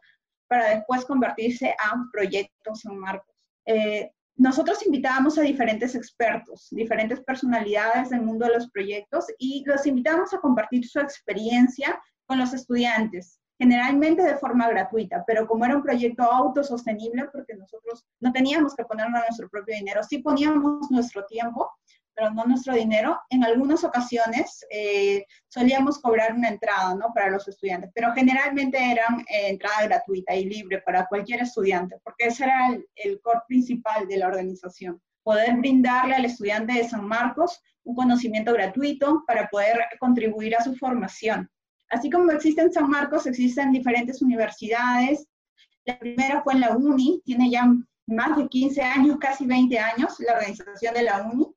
[0.49, 3.35] para después convertirse a Proyecto San Marcos.
[3.67, 9.87] Eh, nosotros invitábamos a diferentes expertos, diferentes personalidades del mundo de los proyectos y los
[9.87, 15.77] invitábamos a compartir su experiencia con los estudiantes, generalmente de forma gratuita, pero como era
[15.77, 21.25] un proyecto autosostenible, porque nosotros no teníamos que ponernos nuestro propio dinero, sí poníamos nuestro
[21.27, 21.71] tiempo,
[22.15, 23.21] pero no nuestro dinero.
[23.31, 27.13] En algunas ocasiones eh, solíamos cobrar una entrada ¿no?
[27.15, 32.27] para los estudiantes, pero generalmente eran eh, entrada gratuita y libre para cualquier estudiante, porque
[32.27, 37.07] ese era el, el core principal de la organización, poder brindarle al estudiante de San
[37.07, 41.51] Marcos un conocimiento gratuito para poder contribuir a su formación.
[41.91, 45.29] Así como existe en San Marcos, existen diferentes universidades.
[45.85, 47.71] La primera fue en la UNI, tiene ya
[48.07, 51.54] más de 15 años, casi 20 años, la organización de la UNI.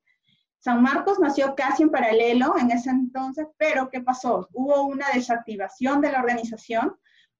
[0.59, 4.47] San Marcos nació casi en paralelo en ese entonces, pero ¿qué pasó?
[4.53, 6.97] Hubo una desactivación de la organización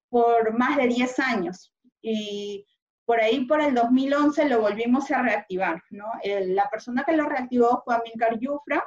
[0.10, 2.66] por más de 10 años y
[3.06, 6.06] por ahí por el 2011 lo volvimos a reactivar, ¿no?
[6.24, 8.84] la persona que lo reactivó fue Amilcar Yufra,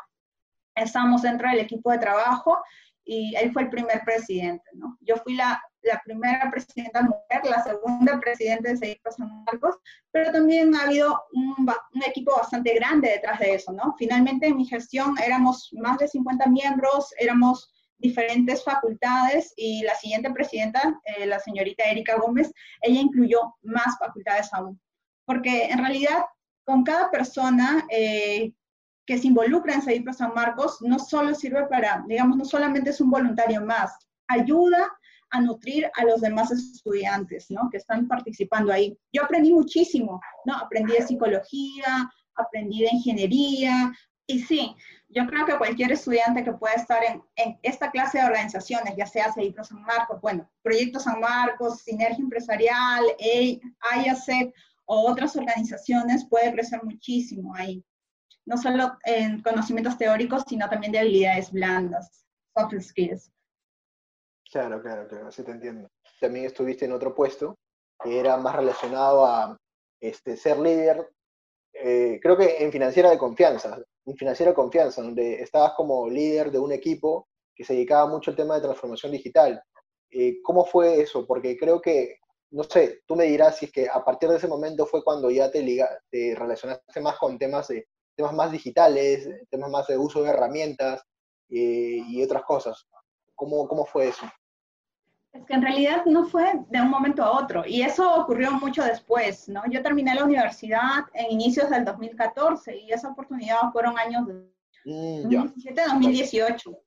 [0.74, 2.58] estamos dentro del equipo de trabajo
[3.04, 4.96] y él fue el primer presidente, ¿no?
[5.00, 9.76] Yo fui la, la primera presidenta mujer, la segunda presidenta de Seguir San Marcos,
[10.10, 13.94] pero también ha habido un, un, equipo bastante grande detrás de eso, ¿no?
[13.98, 20.30] Finalmente en mi gestión éramos más de 50 miembros, éramos diferentes facultades y la siguiente
[20.30, 24.80] presidenta, eh, la señorita Erika Gómez, ella incluyó más facultades aún.
[25.26, 26.24] porque en realidad
[26.64, 28.52] con cada persona eh,
[29.06, 33.00] que se involucra en Seguir San Marcos, no solo sirve para, digamos, no solamente es
[33.00, 33.96] un voluntario más,
[34.28, 34.88] ayuda
[35.30, 37.68] a nutrir a los demás estudiantes, ¿no?
[37.70, 38.98] Que están participando ahí.
[39.12, 40.56] Yo aprendí muchísimo, ¿no?
[40.56, 43.92] Aprendí de psicología, aprendí de ingeniería,
[44.30, 44.76] y sí,
[45.08, 47.02] yo creo que cualquier estudiante que pueda estar
[47.34, 52.22] en, esta clase de organizaciones, ya sea CEIPRO San Marcos, bueno, Proyecto San Marcos, Sinergia
[52.22, 57.84] Empresarial, IASEC o otras organizaciones, puede crecer muchísimo ahí.
[58.46, 62.24] No solo en conocimientos teóricos, sino también de habilidades blandas,
[62.56, 63.32] soft skills.
[64.50, 65.88] Claro, claro, claro, así te entiendo.
[66.20, 67.56] También estuviste en otro puesto
[68.02, 69.56] que era más relacionado a
[70.00, 71.08] este, ser líder,
[71.74, 76.50] eh, creo que en financiera de confianza, en financiera de confianza, donde estabas como líder
[76.50, 79.62] de un equipo que se dedicaba mucho al tema de transformación digital.
[80.10, 81.26] Eh, ¿Cómo fue eso?
[81.26, 82.16] Porque creo que,
[82.52, 85.30] no sé, tú me dirás si es que a partir de ese momento fue cuando
[85.30, 87.86] ya te, liga, te relacionaste más con temas, de,
[88.16, 91.02] temas más digitales, temas más de uso de herramientas
[91.50, 92.86] eh, y otras cosas.
[93.36, 94.26] ¿Cómo, ¿Cómo fue eso?
[95.32, 98.82] Es que en realidad no fue de un momento a otro y eso ocurrió mucho
[98.82, 99.62] después, ¿no?
[99.70, 104.50] Yo terminé la universidad en inicios del 2014 y esa oportunidad fueron años de
[104.84, 106.78] 2017, 2018.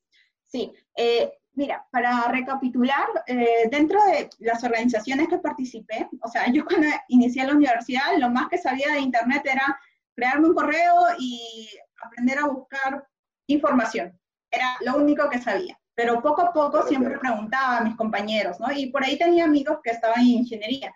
[0.46, 6.66] Sí, eh, mira, para recapitular, eh, dentro de las organizaciones que participé, o sea, yo
[6.66, 9.80] cuando inicié la universidad, lo más que sabía de Internet era
[10.16, 11.70] crearme un correo y
[12.04, 13.08] aprender a buscar
[13.48, 14.20] información.
[14.52, 18.72] Era lo único que sabía pero poco a poco siempre preguntaba a mis compañeros, ¿no?
[18.72, 20.94] Y por ahí tenía amigos que estaban en ingeniería.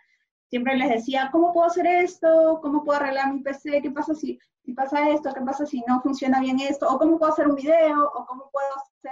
[0.49, 2.60] Siempre les decía, ¿cómo puedo hacer esto?
[2.62, 3.81] ¿Cómo puedo arreglar mi PC?
[3.81, 5.33] ¿Qué pasa si, si pasa esto?
[5.33, 6.88] ¿Qué pasa si no funciona bien esto?
[6.88, 8.05] ¿O cómo puedo hacer un video?
[8.05, 9.12] ¿O cómo puedo hacer,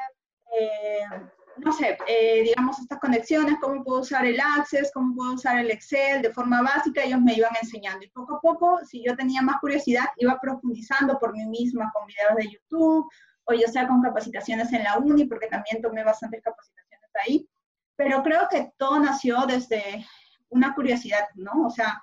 [0.58, 3.58] eh, no sé, eh, digamos, estas conexiones?
[3.62, 4.92] ¿Cómo puedo usar el Access?
[4.94, 7.04] ¿Cómo puedo usar el Excel de forma básica?
[7.04, 8.06] Ellos me iban enseñando.
[8.06, 12.08] Y poco a poco, si yo tenía más curiosidad, iba profundizando por mí misma con
[12.08, 13.08] videos de YouTube
[13.46, 17.48] o ya sea con capacitaciones en la uni, porque también tomé bastantes capacitaciones ahí,
[17.96, 20.06] pero creo que todo nació desde
[20.50, 21.66] una curiosidad, ¿no?
[21.66, 22.02] O sea,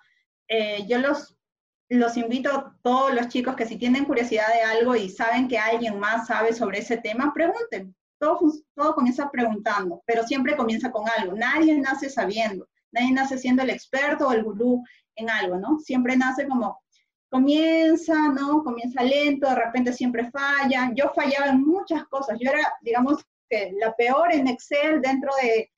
[0.48, 1.36] eh, yo los,
[1.88, 5.58] los invito a todos los chicos que si tienen curiosidad de algo y saben que
[5.58, 7.94] alguien más sabe sobre ese tema, pregunten.
[8.18, 8.38] Todo,
[8.74, 11.34] todo comienza preguntando, pero siempre comienza con algo.
[11.34, 14.84] Nadie nace sabiendo, nadie nace siendo el experto o el gurú
[15.16, 15.80] en algo, ¿no?
[15.80, 16.81] Siempre nace como,
[17.32, 18.62] comienza, ¿no?
[18.62, 20.92] Comienza lento, de repente siempre falla.
[20.94, 22.38] Yo fallaba en muchas cosas.
[22.38, 25.72] Yo era, digamos, que la peor en Excel dentro de,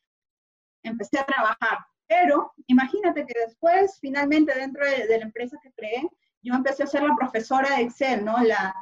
[0.83, 1.79] empecé a trabajar.
[2.09, 6.03] Pero imagínate que después, finalmente, dentro de, la empresa que creé,
[6.43, 8.37] yo empecé a ser la profesora de Excel, ¿no?
[8.43, 8.75] La,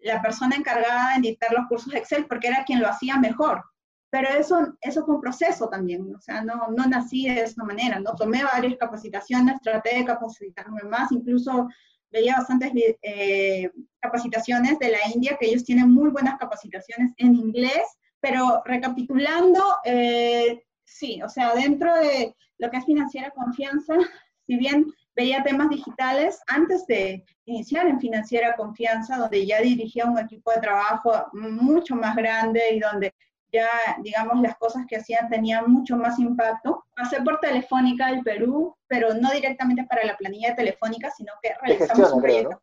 [0.00, 3.62] la persona encargada de dictar los cursos de Excel, porque era quien lo hacía mejor.
[4.08, 8.00] Pero eso, eso fue un proceso también, o sea, no, no nací de esa manera,
[8.00, 8.14] ¿no?
[8.14, 11.68] Tomé varias capacitaciones, traté de capacitarme más, incluso
[12.10, 17.82] veía bastantes eh, capacitaciones de la India, que ellos tienen muy buenas capacitaciones en inglés,
[18.20, 23.94] pero recapitulando, eh, sí, o sea, dentro de lo que es financiera confianza,
[24.46, 30.18] si bien veía temas digitales, antes de iniciar en financiera confianza, donde ya dirigía un
[30.18, 33.12] equipo de trabajo mucho más grande y donde
[33.52, 33.68] ya,
[34.02, 36.84] digamos, las cosas que hacían tenían mucho más impacto.
[36.94, 41.54] Pasé por Telefónica del Perú, pero no directamente para la planilla de Telefónica, sino que
[41.60, 42.62] realizamos un proyecto.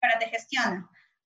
[0.00, 0.88] para Te Gestiona.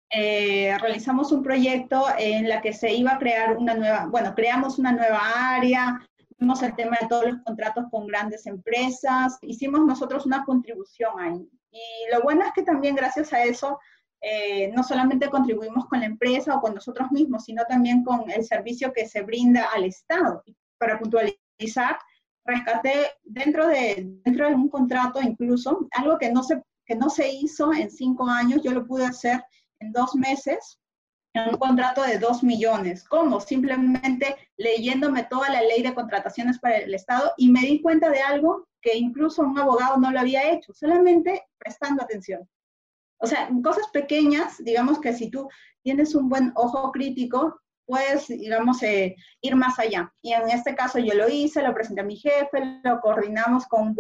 [0.10, 4.78] Eh, realizamos un proyecto en la que se iba a crear una nueva, bueno, creamos
[4.78, 5.20] una nueva
[5.56, 6.00] área,
[6.38, 11.50] vimos el tema de todos los contratos con grandes empresas, hicimos nosotros una contribución ahí.
[11.72, 13.80] Y lo bueno es que también gracias a eso
[14.25, 18.45] eh, no solamente contribuimos con la empresa o con nosotros mismos, sino también con el
[18.45, 20.41] servicio que se brinda al Estado.
[20.77, 21.97] Para puntualizar,
[22.45, 27.33] rescaté dentro de, dentro de un contrato incluso algo que no, se, que no se
[27.33, 29.43] hizo en cinco años, yo lo pude hacer
[29.81, 30.79] en dos meses,
[31.33, 33.03] en un contrato de dos millones.
[33.03, 33.41] ¿Cómo?
[33.41, 38.21] Simplemente leyéndome toda la ley de contrataciones para el Estado y me di cuenta de
[38.21, 42.47] algo que incluso un abogado no lo había hecho, solamente prestando atención.
[43.17, 45.47] O sea, cosas pequeñas, digamos que si tú
[45.82, 50.12] tienes un buen ojo crítico, puedes, digamos, eh, ir más allá.
[50.21, 53.95] Y en este caso yo lo hice, lo presenté a mi jefe, lo coordinamos con,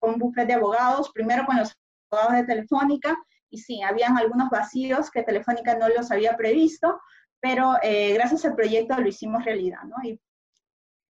[0.00, 1.76] un buffet de abogados, primero con los
[2.10, 3.16] abogados de Telefónica,
[3.50, 7.00] y sí, habían algunos vacíos que Telefónica no los había previsto,
[7.40, 9.96] pero eh, gracias al proyecto lo hicimos realidad, ¿no?
[10.02, 10.18] Y,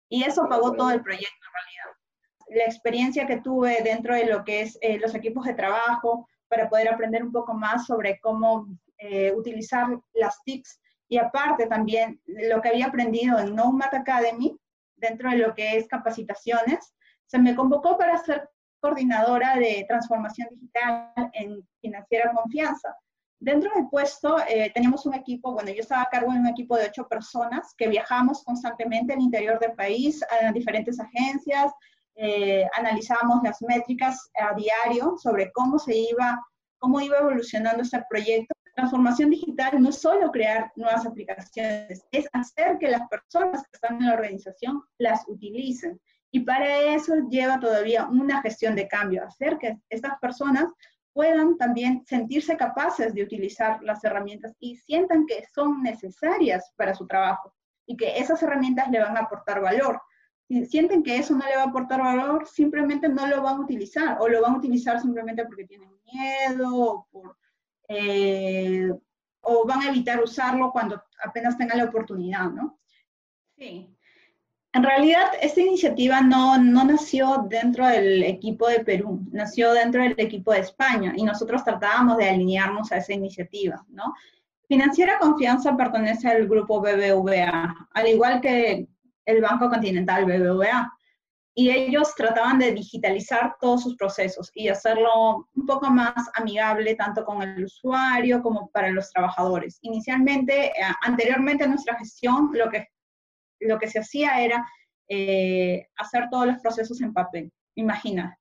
[0.10, 2.64] y eso pagó todo el proyecto en realidad.
[2.64, 6.70] La experiencia que tuve dentro de lo que es eh, los equipos de trabajo, para
[6.70, 10.80] poder aprender un poco más sobre cómo eh, utilizar las TICs
[11.10, 14.58] y aparte también lo que había aprendido en Nomad Academy,
[14.96, 16.94] dentro de lo que es capacitaciones,
[17.26, 22.96] se me convocó para ser coordinadora de transformación digital en Financiera Confianza.
[23.40, 26.76] Dentro del puesto eh, teníamos un equipo, bueno, yo estaba a cargo de un equipo
[26.76, 31.72] de ocho personas que viajamos constantemente al interior del país, a diferentes agencias,
[32.18, 36.44] eh, analizábamos las métricas a diario sobre cómo se iba,
[36.80, 38.54] cómo iba evolucionando este proyecto.
[38.76, 43.98] Transformación digital no es solo crear nuevas aplicaciones, es hacer que las personas que están
[43.98, 46.00] en la organización las utilicen.
[46.32, 50.72] Y para eso lleva todavía una gestión de cambio, hacer que estas personas
[51.14, 57.08] puedan también sentirse capaces de utilizar las herramientas y sientan que son necesarias para su
[57.08, 57.56] trabajo
[57.88, 60.00] y que esas herramientas le van a aportar valor.
[60.48, 63.62] Si sienten que eso no le va a aportar valor, simplemente no lo van a
[63.62, 67.38] utilizar o lo van a utilizar simplemente porque tienen miedo o, por,
[67.90, 68.90] eh,
[69.42, 72.80] o van a evitar usarlo cuando apenas tengan la oportunidad, ¿no?
[73.58, 73.98] Sí,
[74.78, 80.14] en realidad, esta iniciativa no, no, nació dentro del equipo de Perú, nació dentro del
[80.18, 84.14] equipo de España y nosotros tratábamos de alinearnos a esa iniciativa, ¿no?
[84.68, 88.88] Financiera Confianza pertenece al grupo BBVA, al igual que
[89.28, 90.92] el Banco Continental BBVA,
[91.54, 97.26] y ellos trataban de digitalizar todos sus procesos y hacerlo un poco más amigable tanto
[97.26, 99.80] con el usuario como para los trabajadores.
[99.82, 102.88] Inicialmente, eh, anteriormente a nuestra gestión, lo que
[103.60, 104.66] lo que se hacía era
[105.10, 107.52] eh, hacer todos los procesos en papel.
[107.76, 108.38] Imagina,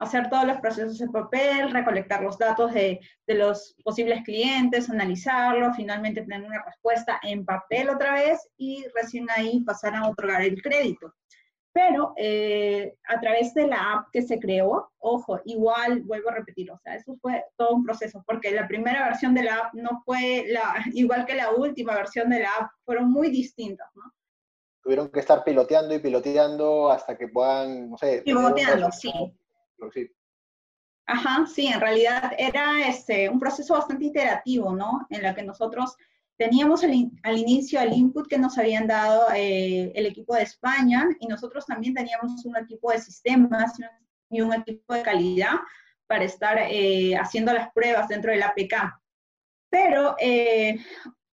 [0.00, 6.22] hacer todos los procesos en papel, recolectar los datos de, los posibles clientes, analizarlo, finalmente
[6.22, 11.14] tener una respuesta en papel otra vez y recién ahí pasar a otorgar el crédito.
[11.72, 16.72] Pero eh, a través de la app que se creó, ojo, igual vuelvo a repetir,
[16.72, 20.02] o sea, eso fue todo un proceso, porque la primera versión de la app no
[20.04, 24.02] fue la, igual que la última versión de la app, fueron muy distintas, ¿no?
[24.82, 28.22] tuvieron que estar piloteando y piloteando hasta que puedan, no sé.
[28.24, 29.12] Piloteando, sí.
[31.06, 35.06] Ajá, sí, en realidad era este, un proceso bastante iterativo, ¿no?
[35.10, 35.96] En la que nosotros
[36.40, 41.26] teníamos al, inicio el input que nos habían dado eh, el equipo de España y
[41.26, 43.74] nosotros también teníamos un equipo de sistemas
[44.30, 45.56] y un equipo de calidad
[46.06, 49.00] para estar eh, haciendo las pruebas dentro del APK.
[49.68, 50.78] Pero eh,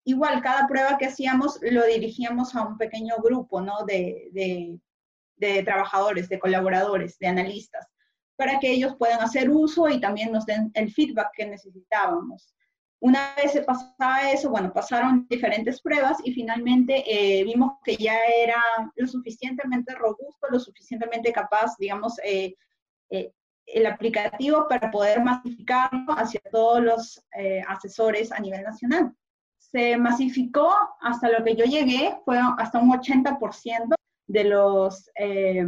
[0.04, 3.84] igual cada prueba que hacíamos lo dirigíamos a un pequeño grupo, ¿no?
[3.84, 4.78] De,
[5.64, 7.88] trabajadores, de colaboradores, de analistas,
[8.36, 12.54] para que ellos puedan hacer uso y también nos den el feedback que necesitábamos.
[13.00, 18.16] Una vez se pasaba eso, bueno, pasaron diferentes pruebas y finalmente eh, vimos que ya
[18.40, 18.62] era
[18.94, 22.54] lo suficientemente robusto, lo suficientemente capaz, digamos, eh,
[23.10, 23.32] eh,
[23.66, 27.24] el aplicativo para poder masificarlo hacia todos los
[27.68, 29.14] asesores a nivel nacional
[29.72, 33.94] se masificó hasta lo que yo llegué, fue hasta un 80%
[34.26, 35.66] de los eh,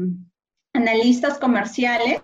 [0.75, 2.23] analistas comerciales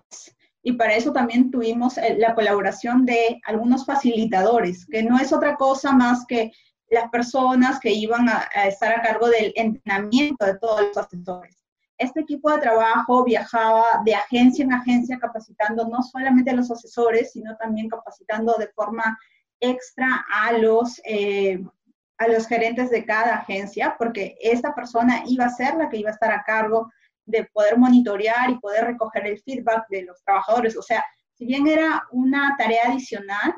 [0.62, 5.56] y para eso también tuvimos eh, la colaboración de algunos facilitadores, que no es otra
[5.56, 6.52] cosa más que
[6.90, 11.56] las personas que iban a, estar a cargo del entrenamiento de todos los asesores.
[11.96, 17.32] Este equipo de trabajo viajaba de agencia en agencia capacitando no solamente a los asesores,
[17.32, 19.18] sino también capacitando de forma
[19.60, 21.62] extra a los, eh,
[22.18, 26.10] a los gerentes de cada agencia, porque esta persona iba a ser la que iba
[26.10, 26.90] a estar a cargo
[27.24, 30.76] de poder monitorear y poder recoger el feedback de los trabajadores.
[30.76, 31.04] O sea,
[31.34, 33.54] si bien era una tarea adicional,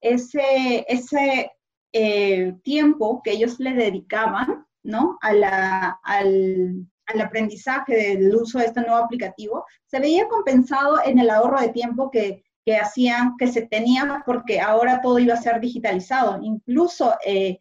[0.00, 1.50] ese, ese
[1.92, 5.18] eh, tiempo que ellos le dedicaban ¿no?
[5.20, 11.60] al, al aprendizaje del uso de este nuevo aplicativo, se veía compensado en el ahorro
[11.60, 16.38] de tiempo que que hacían, que se tenía, porque ahora todo iba a ser digitalizado.
[16.42, 17.58] Incluso eh,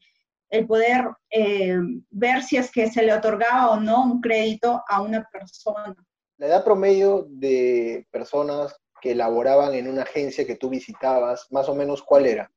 [0.52, 1.80] el poder eh,
[2.12, 5.96] ver si es que se le otorgaba o no un crédito a una persona.
[6.38, 11.74] La edad promedio de personas que laboraban en una agencia que tú visitabas, más o
[11.76, 12.52] menos, ¿cuál era?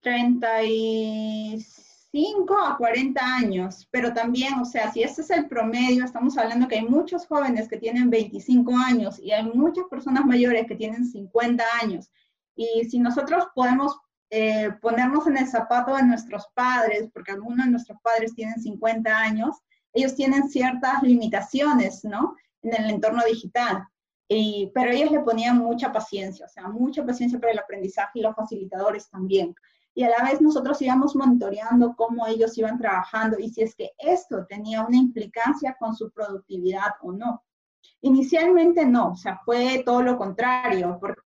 [0.00, 6.38] 36 5 a 40 años, pero también, o sea, si ese es el promedio, estamos
[6.38, 10.74] hablando que hay muchos jóvenes que tienen 25 años y hay muchas personas mayores que
[10.74, 12.10] tienen 50 años.
[12.56, 13.98] Y si nosotros podemos
[14.30, 19.16] eh, ponernos en el zapato de nuestros padres, porque algunos de nuestros padres tienen 50
[19.16, 19.56] años,
[19.92, 22.36] ellos tienen ciertas limitaciones, ¿no?
[22.62, 23.86] En el entorno digital.
[24.28, 28.22] Y, pero ellos le ponían mucha paciencia, o sea, mucha paciencia para el aprendizaje y
[28.22, 29.54] los facilitadores también
[29.98, 33.90] y a la vez nosotros íbamos monitoreando cómo ellos iban trabajando y si es que
[33.98, 37.42] esto tenía una implicancia con su productividad o no.
[38.02, 41.20] Inicialmente no, o sea, fue todo lo contrario, porque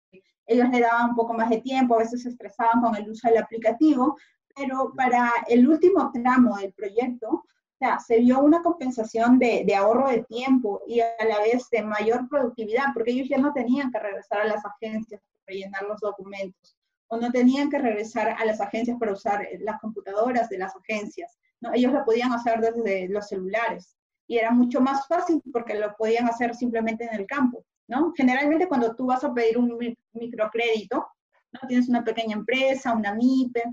[0.49, 3.27] ellos le daban un poco más de tiempo, a veces se estresaban con el uso
[3.29, 4.17] del aplicativo,
[4.55, 7.43] pero para el último tramo del proyecto
[7.79, 11.81] sea, se vio una compensación de, de, ahorro de tiempo y a la vez de
[11.81, 15.99] mayor productividad, porque ellos ya no tenían que regresar a las agencias para rellenar los
[16.01, 16.77] documentos,
[17.07, 21.39] o no tenían que regresar a las agencias para usar las computadoras de las agencias,
[21.61, 21.73] ¿no?
[21.73, 23.95] Ellos lo podían hacer desde los celulares
[24.27, 28.13] y era mucho más fácil porque lo podían hacer simplemente en el campo, ¿no?
[28.15, 29.69] Generalmente cuando tú vas a pedir un
[30.13, 31.07] microcrédito,
[31.51, 31.67] ¿no?
[31.67, 33.63] Tienes una pequeña empresa, una MIPE,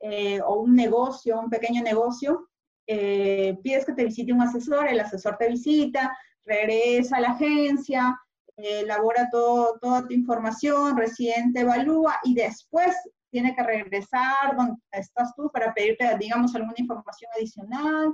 [0.00, 2.48] eh, o un negocio, un pequeño negocio,
[2.86, 8.16] eh, pides que te visite un asesor, el asesor te visita, regresa a la agencia,
[8.56, 12.94] eh, elabora todo, toda tu información, recién te evalúa y después
[13.30, 18.12] tiene que regresar donde estás tú para pedirte, digamos, alguna información adicional,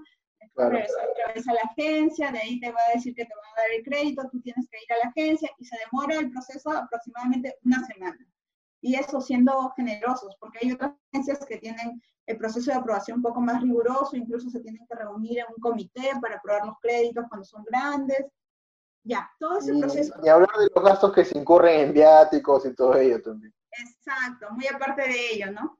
[0.54, 0.78] claro.
[0.78, 3.60] otra vez a la agencia, de ahí te va a decir que te va a
[3.60, 6.70] dar el crédito, tú tienes que ir a la agencia y se demora el proceso
[6.70, 8.26] aproximadamente una semana
[8.82, 13.22] y eso siendo generosos, porque hay otras agencias que tienen el proceso de aprobación un
[13.22, 17.24] poco más riguroso, incluso se tienen que reunir en un comité para aprobar los créditos
[17.28, 18.26] cuando son grandes.
[19.04, 20.14] Ya, todo ese proceso.
[20.22, 23.54] Y hablar de los gastos que se incurren en viáticos y todo ello también.
[23.70, 25.78] Exacto, muy aparte de ello, ¿no?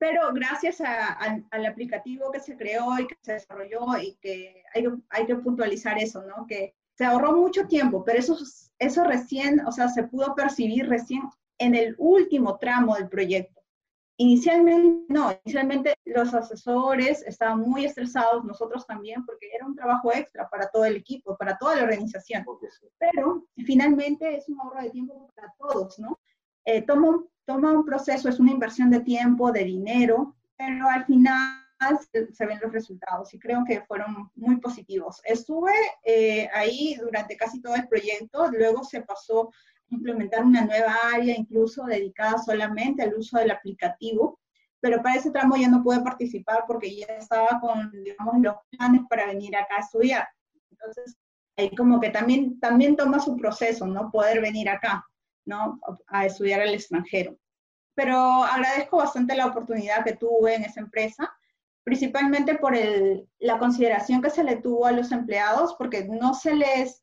[0.00, 5.26] Pero gracias al aplicativo que se creó y que se desarrolló y que hay, hay
[5.26, 6.46] que puntualizar eso, ¿no?
[6.46, 8.36] Que se ahorró mucho tiempo, pero eso,
[8.78, 11.22] eso recién, o sea, se pudo percibir recién
[11.58, 13.60] en el último tramo del proyecto.
[14.16, 20.48] Inicialmente, no, inicialmente los asesores estaban muy estresados, nosotros también, porque era un trabajo extra
[20.48, 22.44] para todo el equipo, para toda la organización.
[22.98, 26.18] Pero finalmente es un ahorro de tiempo para todos, ¿no?
[26.64, 31.60] Eh, toma, toma un proceso, es una inversión de tiempo, de dinero, pero al final
[32.10, 35.20] se, ven los resultados y creo que fueron muy positivos.
[35.24, 35.72] Estuve
[36.04, 39.50] eh, ahí durante casi todo el proyecto, luego se pasó
[39.90, 44.38] implementar una nueva área incluso dedicada solamente al uso del aplicativo,
[44.80, 49.02] pero para ese tramo ya no pude participar porque ya estaba con, digamos, los planes
[49.08, 50.28] para venir acá a estudiar.
[50.70, 51.16] Entonces,
[51.56, 54.10] ahí como que también, también toma su proceso, ¿no?
[54.10, 55.04] Poder venir acá,
[55.44, 55.80] ¿no?
[56.08, 57.36] A estudiar al extranjero.
[57.94, 61.32] Pero agradezco bastante la oportunidad que tuve en esa empresa,
[61.84, 66.54] principalmente por el, la consideración que se le tuvo a los empleados, porque no se
[66.54, 67.02] les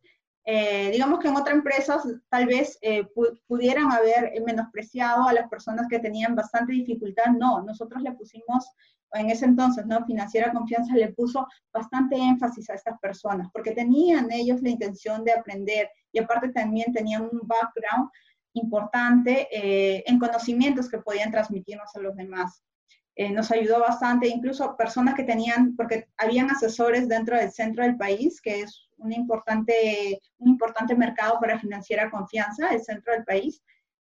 [0.50, 3.06] eh, digamos que en otras empresas tal vez eh,
[3.48, 7.34] pudieran haber menospreciado a las personas que tenían bastante dificultad.
[7.38, 8.72] No, nosotros le pusimos,
[9.12, 10.06] en ese entonces, ¿no?
[10.06, 15.34] Financiera Confianza le puso bastante énfasis a estas personas, porque tenían ellos la intención de
[15.34, 18.10] aprender y aparte también tenían un background
[18.58, 22.64] importante eh, en conocimientos que podían transmitirnos a los demás.
[23.32, 28.40] nos ayudó bastante, incluso personas que tenían, porque habían asesores dentro del centro del país,
[28.42, 33.62] que es un importante, un importante mercado para financiera confianza, el centro del país,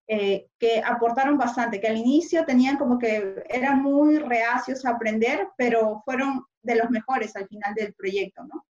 [0.08, 5.48] eh, que aportaron bastante, que al inicio tenían como que eran muy reacios a aprender,
[5.56, 8.66] pero fueron de los mejores al final del proyecto, ¿no?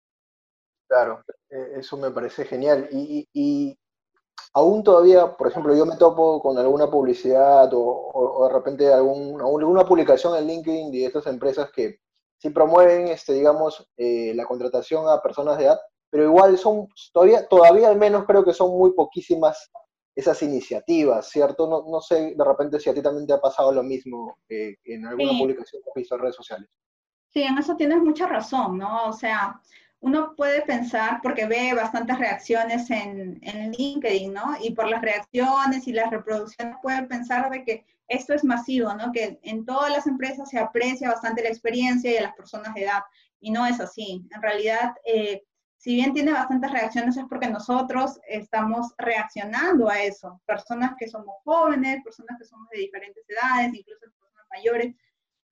[0.88, 2.88] Claro, e, eso me parece genial.
[2.92, 3.78] Y, y,
[4.54, 9.86] aún todavía, por ejemplo, yo me topo con alguna publicidad o, de repente algún, alguna
[9.86, 12.00] publicación en LinkedIn de estas empresas que
[12.38, 15.80] sí promueven, este, digamos, eh, la contratación a personas de edad,
[16.10, 19.72] pero igual son, todavía, todavía al menos creo que son muy poquísimas
[20.16, 21.68] esas iniciativas, ¿cierto?
[21.68, 24.76] No, no sé de repente si a ti también te ha pasado lo mismo eh,
[24.84, 26.70] en alguna publicación que has visto en redes sociales.
[27.30, 29.08] Sí, en eso tienes mucha razón, ¿no?
[29.08, 29.62] O sea,
[30.02, 34.56] uno puede pensar, porque ve bastantes reacciones en, en, LinkedIn, ¿no?
[34.60, 39.12] Y por las reacciones y las reproducciones puede pensar de que esto es masivo, ¿no?
[39.12, 42.84] Que en todas las empresas se aprecia bastante la experiencia y a las personas de
[42.84, 43.04] edad.
[43.39, 44.28] Y no es así.
[44.32, 45.43] En realidad, eh,
[45.78, 50.41] si bien tiene bastantes reacciones es porque nosotros estamos reaccionando a eso.
[50.47, 54.95] Personas que somos jóvenes, personas que somos de diferentes edades, incluso personas mayores,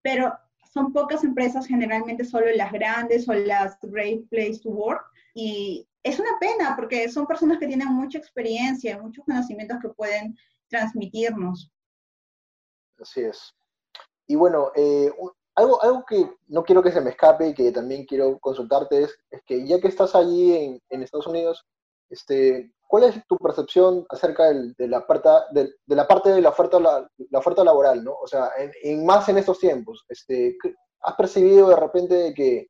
[0.02, 0.36] pero
[0.72, 5.04] son pocas empresas, generalmente solo las grandes o las Great Place to Work.
[5.34, 10.36] Y es una pena porque son personas que tienen mucha experiencia, muchos conocimientos que pueden
[10.68, 11.70] transmitirnos.
[13.00, 13.54] Así es.
[14.26, 15.12] Y bueno, eh,
[15.56, 19.18] algo, algo que no quiero que se me escape y que también quiero consultarte es,
[19.30, 21.66] es que ya que estás allí en, en, Estados Unidos,
[22.10, 26.40] este, ¿cuál es tu percepción acerca del, de, la parte, de, de, la parte de
[26.40, 28.14] la oferta, la, la oferta laboral, ¿no?
[28.20, 30.56] O sea, en, en, más en estos tiempos, este,
[31.02, 32.68] ¿has percibido de repente que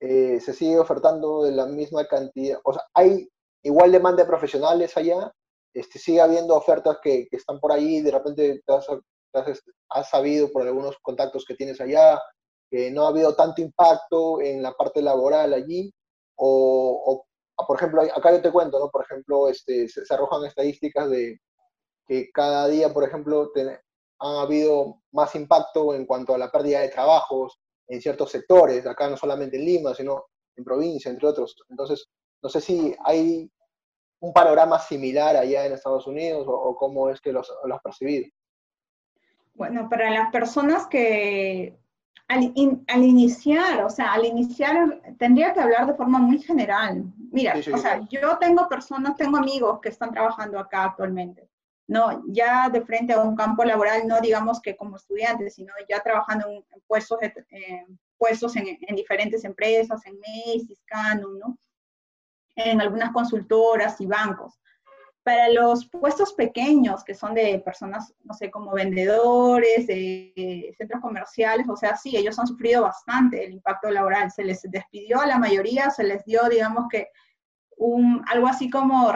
[0.00, 2.58] eh, se sigue ofertando de la misma cantidad?
[2.64, 3.28] O sea, ¿hay
[3.62, 5.30] igual demanda de profesionales allá?
[5.74, 8.98] Este, ¿Sigue habiendo ofertas que, que están por ahí de repente te vas a,
[9.90, 12.20] has, sabido por algunos contactos que tienes allá
[12.70, 15.92] que no ha habido tanto impacto en la parte laboral allí?
[16.36, 17.27] O, ah,
[17.66, 18.90] por ejemplo, acá yo te cuento, ¿no?
[18.90, 21.40] Por ejemplo, este, se, arrojan estadísticas de
[22.06, 23.50] que cada día, por ejemplo,
[24.20, 29.08] ha habido más impacto en cuanto a la pérdida de trabajos, en ciertos sectores, acá
[29.08, 31.56] no solamente en Lima, sino en provincia, entre otros.
[31.68, 32.08] Entonces,
[32.42, 33.50] no sé si hay
[34.20, 38.26] un panorama similar allá en Estados Unidos o, cómo es que los, los has percibido.
[39.54, 41.78] Bueno, para las personas que
[42.26, 42.52] al,
[42.88, 47.04] al, iniciar, o sea, al iniciar tendría que hablar de forma muy general.
[47.30, 51.48] Mira, o sea, yo tengo personas, tengo amigos que están trabajando acá actualmente.
[51.86, 56.00] No, ya de frente a un campo laboral, no digamos que como estudiantes, sino ya
[56.00, 57.18] trabajando en, puestos,
[58.18, 61.58] puestos en, en, diferentes empresas, en Macy's, Canon, ¿no?
[62.56, 64.58] En algunas consultoras y bancos
[65.28, 71.68] para los puestos pequeños, que son de personas, no sé, como vendedores, de centros comerciales,
[71.68, 74.30] o sea, sí, ellos han sufrido bastante el impacto laboral.
[74.30, 77.08] Se les despidió a la mayoría, se les dio, digamos que,
[77.76, 79.12] un, algo así como,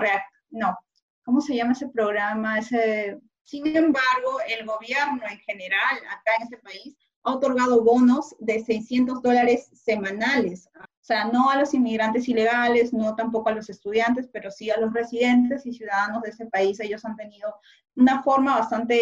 [0.51, 0.79] no,
[1.25, 2.61] ¿cómo se llama ese programa?
[2.61, 9.23] Sin embargo, el gobierno en general, acá en este país, ha otorgado bonos de 600
[9.23, 10.69] dólares semanales
[11.03, 14.79] o sea, no a los inmigrantes ilegales, no tampoco a los estudiantes, pero sí a
[14.79, 16.79] los residentes y ciudadanos de ese país.
[16.79, 17.57] Ellos han tenido
[17.97, 18.95] una forma bastante,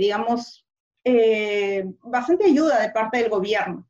[0.00, 0.66] digamos,
[1.04, 3.88] eh, bastante ayuda de parte del gobierno.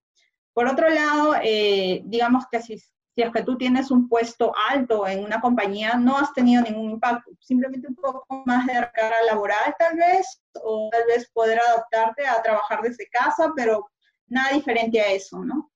[0.53, 5.07] Por otro lado, eh, digamos que si, si es que tú tienes un puesto alto
[5.07, 9.75] en una compañía, no has tenido ningún impacto, simplemente un poco más de carga laboral
[9.79, 13.91] tal vez, o tal vez poder adaptarte a trabajar desde casa, pero
[14.27, 15.71] nada diferente a eso, ¿no?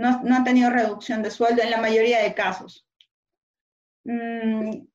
[0.00, 2.86] No, no han tenido reducción de sueldo en la mayoría de casos.
[4.04, 4.86] Mm,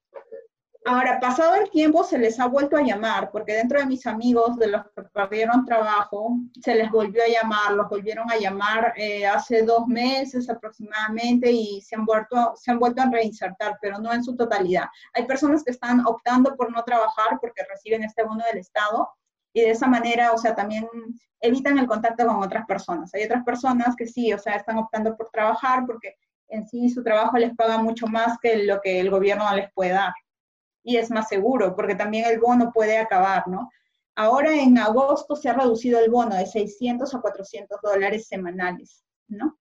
[0.84, 4.58] ahora, pasado el tiempo, se les ha vuelto a llamar, porque dentro de mis amigos,
[4.58, 9.28] de los que perdieron trabajo, se les volvió a llamar, los volvieron a llamar eh,
[9.28, 14.12] hace dos meses aproximadamente y se han, vuelto, se han vuelto a reinsertar, pero no
[14.12, 14.88] en su totalidad.
[15.14, 19.08] Hay personas que están optando por no trabajar porque reciben este bono del Estado
[19.56, 20.86] y de esa manera, o sea, también
[21.40, 23.14] evitan el contacto con otras personas.
[23.14, 26.16] Hay otras personas que sí, o sea, están optando por trabajar porque
[26.50, 29.92] en sí su trabajo les paga mucho más que lo que el gobierno les puede
[29.92, 30.12] dar.
[30.84, 33.72] Y es más seguro, porque también el bono puede acabar, ¿no?
[34.18, 39.58] Ahora en agosto se ha reducido el bono de 600 a 400 dólares semanales, ¿no?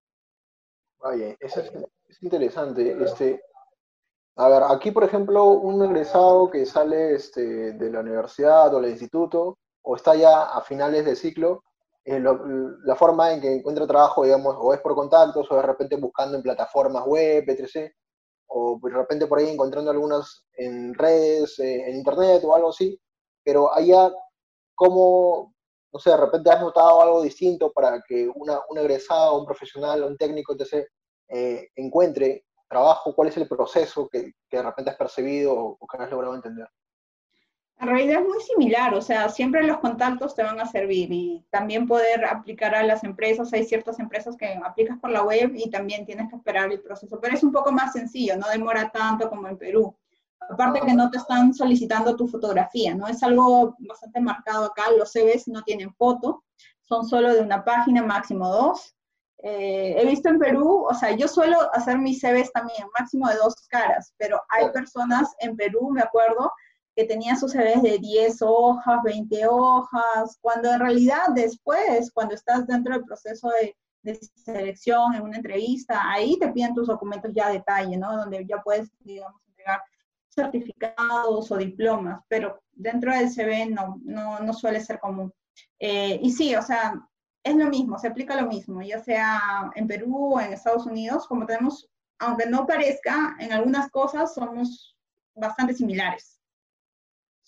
[1.03, 1.71] Oye, eso es,
[2.09, 3.01] es interesante.
[3.01, 3.41] Este,
[4.35, 8.91] a ver, aquí, por ejemplo, un egresado que sale este, de la universidad o del
[8.91, 11.63] instituto o está ya a finales de ciclo,
[12.05, 15.97] eh, la forma en que encuentra trabajo, digamos, o es por contactos, o de repente
[15.97, 17.93] buscando en plataformas web, etc.,
[18.47, 22.99] o de repente por ahí encontrando algunas en redes, eh, en internet o algo así,
[23.43, 24.11] pero allá,
[24.75, 25.55] ¿cómo,
[25.93, 30.17] no sé, de repente has notado algo distinto para que un egresado, un profesional, un
[30.17, 30.87] técnico, etc.,
[31.29, 33.15] eh, encuentre trabajo?
[33.15, 36.35] ¿Cuál es el proceso que, que de repente has percibido o, o que has logrado
[36.35, 36.69] entender?
[37.81, 41.45] En realidad es muy similar, o sea, siempre los contactos te van a servir y
[41.51, 43.53] también poder aplicar a las empresas.
[43.53, 47.19] Hay ciertas empresas que aplicas por la web y también tienes que esperar el proceso,
[47.21, 49.95] pero es un poco más sencillo, no demora tanto como en Perú.
[50.49, 53.09] Aparte que no te están solicitando tu fotografía, ¿no?
[53.09, 56.45] Es algo bastante marcado acá, los CVs no tienen foto,
[56.83, 58.95] son solo de una página, máximo dos.
[59.43, 63.37] Eh, he visto en Perú, o sea, yo suelo hacer mis CVs también, máximo de
[63.37, 66.51] dos caras, pero hay personas en Perú, me acuerdo,
[66.95, 72.67] que tenía sus CVs de 10 hojas, 20 hojas, cuando en realidad después, cuando estás
[72.67, 73.77] dentro del proceso de,
[74.35, 78.15] selección, en una entrevista, ahí te piden tus documentos ya a detalle, ¿no?
[78.15, 79.83] Donde ya puedes, digamos, entregar
[80.29, 85.33] certificados o diplomas, pero dentro del CV no, no, no suele ser común.
[85.79, 87.01] Eh, y sí, o sea,
[87.43, 91.27] es lo mismo, se aplica lo mismo, ya sea en Perú o en Estados Unidos,
[91.27, 91.89] como tenemos,
[92.19, 94.97] aunque no parezca, en algunas cosas somos
[95.35, 96.34] bastante similares.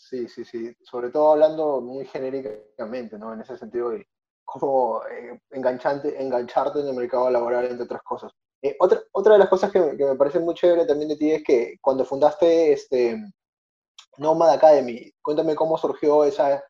[0.08, 0.72] Sí, sí, sí.
[0.82, 3.32] Sobre todo hablando muy genéricamente, ¿no?
[3.32, 4.06] En ese sentido de
[4.44, 8.32] cómo eh, enganchante, engancharte en el mercado laboral, entre otras cosas.
[8.62, 11.42] Eh, otra, otra de las cosas que, me parece muy chévere también de ti es
[11.42, 13.16] que cuando fundaste este
[14.18, 16.62] Nomad Academy, cuéntame cómo surgió esa,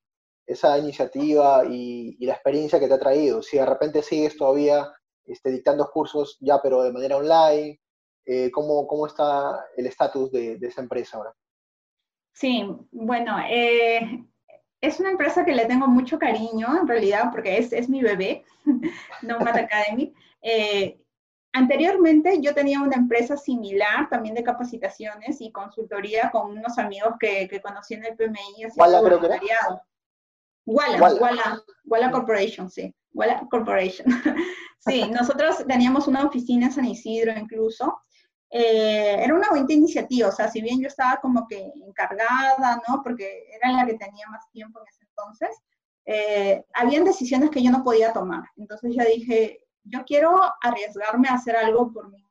[0.46, 3.42] esa iniciativa y, la experiencia que te ha traído.
[3.42, 4.90] Si de repente sigues todavía
[5.26, 7.80] este, dictando cursos ya, pero de manera online,
[8.24, 11.34] eh, ¿cómo, ¿cómo, está el estatus de, de esa empresa ahora?
[12.36, 14.22] Sí, bueno, eh,
[14.82, 18.44] es una empresa que le tengo mucho cariño en realidad porque es, es mi bebé,
[19.22, 20.12] Nomad Academy.
[20.42, 21.00] Eh,
[21.54, 27.48] anteriormente yo tenía una empresa similar también de capacitaciones y consultoría con unos amigos que,
[27.48, 28.66] que conocí en el PMI.
[28.76, 29.28] Walla creo que
[30.66, 32.94] Walla, Walla, Walla Corporation, sí.
[33.14, 34.08] Walla Corporation.
[34.80, 37.98] sí, nosotros teníamos una oficina en San Isidro incluso
[38.50, 43.02] eh, era una buena iniciativa, o sea, si bien yo estaba como que encargada, ¿no?
[43.02, 45.50] Porque era la que tenía más tiempo en ese entonces,
[46.04, 48.44] eh, habían decisiones que yo no podía tomar.
[48.56, 52.24] Entonces yo dije, yo quiero arriesgarme a hacer algo por mí.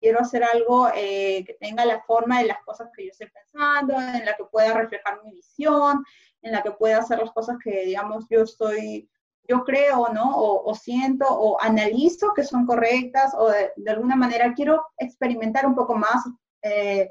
[0.00, 3.94] Quiero hacer algo eh, que tenga la forma de las cosas que yo estoy pensando,
[3.94, 6.04] en la que pueda reflejar mi visión,
[6.40, 9.08] en la que pueda hacer las cosas que, digamos, yo estoy,
[9.48, 10.36] yo creo, ¿no?
[10.36, 15.94] O, siento, o analizo que son correctas, o de, alguna manera quiero experimentar un poco
[15.96, 16.24] más,
[16.62, 17.10] eh,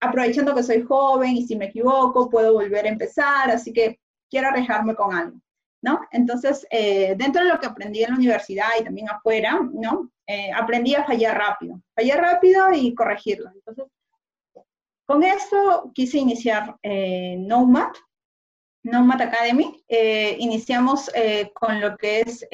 [0.00, 4.00] aprovechando que soy joven y si me equivoco puedo volver a empezar, así que
[4.30, 5.40] quiero arriesgarme con algo.
[5.82, 6.00] ¿no?
[6.10, 10.10] Entonces, eh, dentro de lo que aprendí en la universidad y también afuera, ¿no?
[10.26, 13.50] Eh, aprendí a fallar rápido, fallar rápido y corregirlo.
[13.54, 13.86] Entonces,
[15.06, 17.92] con esto quise iniciar eh, Nomad,
[18.90, 19.84] Nomad Academy.
[19.88, 21.10] Eh, iniciamos
[21.54, 22.46] con lo que es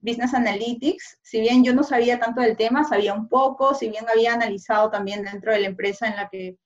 [0.00, 1.18] Business Analytics.
[1.22, 4.90] Si bien yo no sabía tanto del tema, sabía un poco, si bien había analizado
[4.90, 6.56] también dentro de la empresa en la que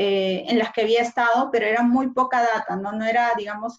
[0.00, 2.92] en las que había estado, pero era muy poca data, ¿no?
[2.92, 3.78] No era, digamos,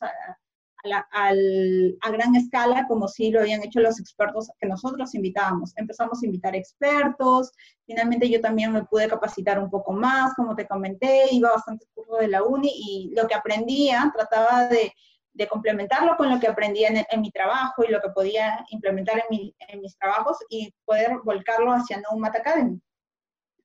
[0.84, 5.74] gran escala como si lo habían hecho los expertos que nosotros invitábamos.
[5.76, 7.52] Empezamos a invitar expertos,
[7.86, 12.18] finalmente yo también me pude capacitar un poco más, como te comenté, iba bastante curso
[12.18, 14.94] de la uni y lo que aprendía trataba de,
[15.50, 19.98] complementarlo con lo que aprendía en, mi trabajo y lo que podía implementar en, mis
[19.98, 22.78] trabajos y poder volcarlo hacia Nomad Academy.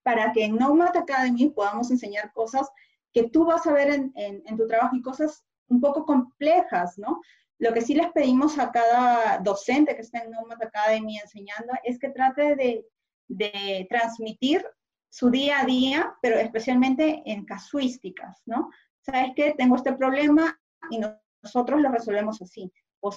[0.04, 2.70] Para que en Nomad Academy podamos enseñar cosas
[3.12, 7.20] que tú vas a ver en, en tu trabajo y cosas un poco complejas, ¿no?
[7.58, 11.98] Lo que sí les pedimos a cada docente que esté en Nomad Academy enseñando es
[11.98, 12.86] que trate de,
[13.28, 14.66] de transmitir
[15.08, 18.70] su día a día, pero especialmente en casuísticas, ¿no?
[19.00, 19.54] ¿Sabes qué?
[19.56, 20.58] Tengo este problema
[20.90, 21.00] y
[21.42, 22.72] nosotros lo resolvemos así.
[23.00, 23.12] O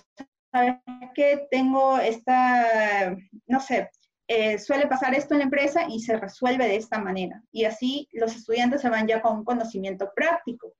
[0.52, 0.76] ¿sabes
[1.16, 1.48] qué?
[1.50, 3.16] Tengo esta,
[3.48, 3.89] no sé,
[4.28, 7.41] eh, suele pasar esto en la empresa y se resuelve de esta manera.
[7.52, 10.74] Y así los estudiantes se van ya con un conocimiento práctico.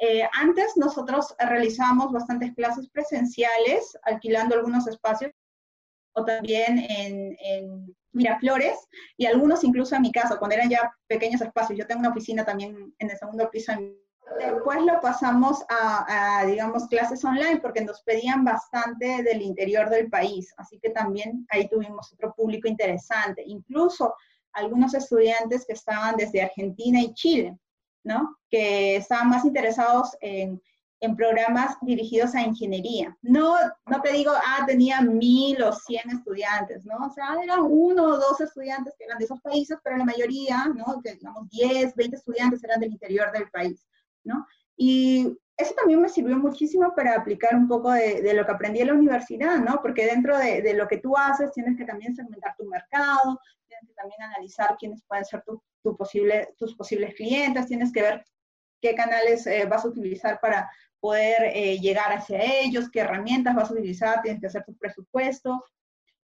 [0.00, 5.32] Eh, antes nosotros realizábamos bastantes clases presenciales, alquilando algunos espacios,
[6.12, 11.78] o también en, Miraflores, y algunos incluso en mi casa, cuando eran ya pequeños espacios.
[11.78, 13.72] Yo tengo una oficina también en el segundo piso.
[14.38, 20.52] Después lo pasamos a, digamos, clases online porque nos pedían bastante del interior del país,
[20.56, 24.14] así que también ahí tuvimos otro público interesante, incluso
[24.52, 27.56] algunos estudiantes que estaban desde Argentina y Chile.
[28.50, 30.60] Que estaban más interesados en,
[31.16, 33.16] programas dirigidos a ingeniería.
[33.22, 33.54] No,
[33.86, 36.96] no te digo, ah, tenía mil o cien estudiantes, ¿no?
[37.06, 40.66] O sea, eran uno o dos estudiantes que eran de esos países, pero la mayoría,
[40.74, 41.00] ¿no?
[41.00, 43.86] Que digamos 10, 20 estudiantes eran del interior del país,
[44.24, 44.44] ¿no?
[44.76, 48.86] Y eso también me sirvió muchísimo para aplicar un poco de, lo que aprendí en
[48.86, 49.80] la universidad, ¿no?
[49.82, 53.88] Porque dentro de, de, lo que tú haces tienes que también segmentar tu mercado, tienes
[53.88, 55.42] que también analizar quiénes pueden ser
[55.96, 55.96] tu,
[56.56, 58.24] tus posibles clientes, tienes que ver
[58.80, 60.70] qué canales eh, vas a utilizar para
[61.00, 65.64] poder eh, llegar hacia ellos, qué herramientas vas a utilizar, tienes que hacer tu presupuesto.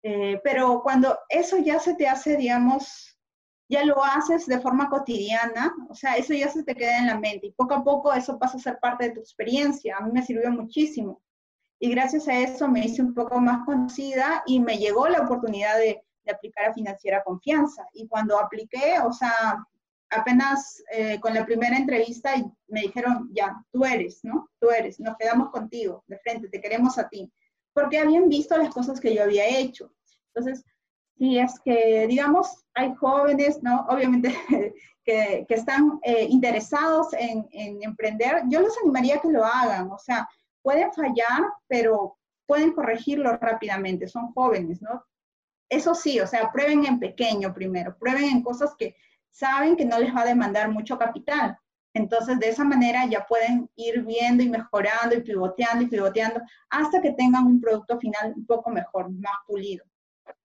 [0.05, 3.19] Eh, pero cuando eso ya se te hace, digamos,
[3.69, 7.19] ya lo haces de forma cotidiana, o sea, eso ya se te queda en la
[7.19, 9.97] mente y poco a poco eso pasa a ser parte de tu experiencia.
[9.97, 11.23] A mí me sirvió muchísimo.
[11.81, 15.79] Y gracias a eso me hice un poco más conocida y me llegó la oportunidad
[15.79, 17.87] de, de aplicar a Financiera Confianza.
[17.93, 19.65] Y cuando apliqué, o sea,
[20.11, 22.35] apenas eh, con la primera entrevista
[22.69, 24.51] me dijeron, ya, tú eres, ¿no?
[24.61, 27.33] Tú eres, nos quedamos contigo, de frente, te queremos a ti.
[27.73, 29.93] Porque habían visto las cosas que yo había hecho.
[30.35, 30.65] Entonces,
[31.17, 33.87] si es que, digamos, hay jóvenes, ¿no?
[33.89, 34.35] Obviamente
[35.05, 39.91] que, que están eh, interesados en, en emprender, yo los animaría a que lo hagan.
[39.91, 40.29] O sea,
[40.63, 45.05] pueden fallar, pero pueden corregirlo rápidamente, son jóvenes, ¿no?
[45.73, 48.95] Eso sí, o sea, prueben en pequeño primero, prueben en cosas que
[49.31, 51.57] saben que no les va a demandar mucho capital.
[51.95, 57.01] Entonces, de esa manera ya pueden ir viendo y mejorando y pivoteando y pivoteando hasta
[57.01, 59.83] que tengan un producto final un poco mejor, más pulido.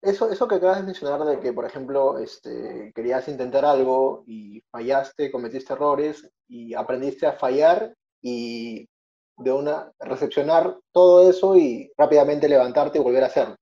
[0.01, 4.63] Eso, eso que acabas de mencionar de que, por ejemplo, este, querías intentar algo y
[4.71, 8.87] fallaste, cometiste errores y aprendiste a fallar y
[9.35, 13.57] de una recepcionar todo eso y rápidamente levantarte y volver a hacerlo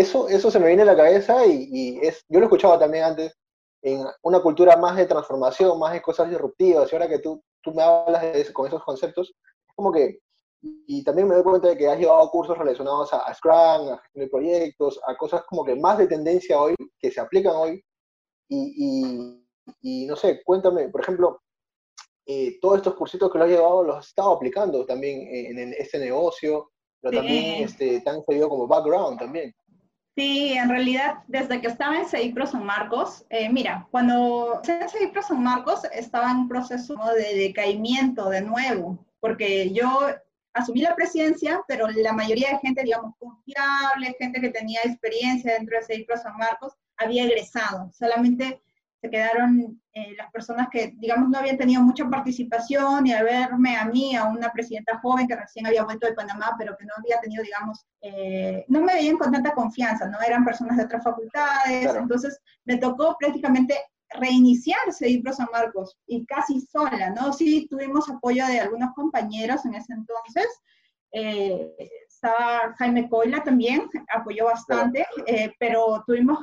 [0.00, 3.36] eso, eso se me viene a la cabeza y, es, yo lo escuchaba también antes
[3.82, 7.72] en una cultura más de transformación, más de cosas disruptivas, y ahora que tú, tú
[7.72, 9.32] me hablas de con esos conceptos,
[9.74, 10.18] como que,
[10.60, 14.24] y también me doy cuenta de que has llevado cursos relacionados a, Scrum, a gestión
[14.24, 17.82] de proyectos, a cosas como que más de tendencia hoy, que se aplican hoy,
[18.48, 19.44] y,
[19.82, 21.40] y, no sé, cuéntame, por ejemplo,
[22.26, 25.98] eh, todos estos cursitos que lo has llevado los has estado aplicando también en, este
[25.98, 26.70] negocio,
[27.00, 29.54] pero también este, te han servido como background también.
[30.20, 35.22] Sí, en realidad, desde que estaba en CEIPRO San Marcos, eh, mira, cuando en CEIPRO
[35.22, 40.08] San Marcos estaba en un proceso de decaimiento de nuevo, porque yo
[40.52, 45.78] asumí la presidencia, pero la mayoría de gente, digamos, confiable, gente que tenía experiencia dentro
[45.78, 47.90] de CEIPRO San Marcos, había egresado.
[47.90, 48.60] Solamente
[49.00, 53.76] se quedaron eh, las personas que, digamos, no habían tenido mucha participación y a verme
[53.76, 56.92] a mí, a una presidenta joven que recién había vuelto de Panamá, pero que no
[56.98, 60.20] había tenido, digamos, eh, no me veían con tanta confianza, ¿no?
[60.20, 63.74] Eran personas de otras facultades, entonces me tocó prácticamente
[64.10, 67.32] reiniciar CEIPRO San Marcos y casi sola, ¿no?
[67.32, 70.46] Sí tuvimos apoyo de algunos compañeros en ese entonces,
[71.12, 71.72] eh,
[72.06, 75.06] estaba Jaime Coila también, apoyó bastante,
[75.58, 76.38] pero tuvimos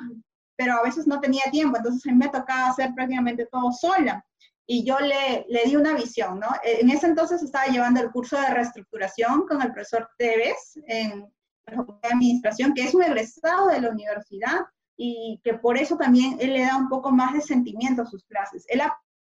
[0.58, 4.26] pero a veces no tenía tiempo, entonces a mí me tocaba hacer prácticamente todo sola.
[4.70, 6.47] Y yo le, le di una visión, ¿no?
[6.64, 11.26] En ese entonces estaba llevando el curso de reestructuración con el profesor Tevez en
[11.68, 14.66] la Administración, que es un egresado de la universidad
[14.97, 18.24] y que por eso también él le da un poco más de sentimiento a sus
[18.26, 18.66] clases.
[18.68, 18.82] Él,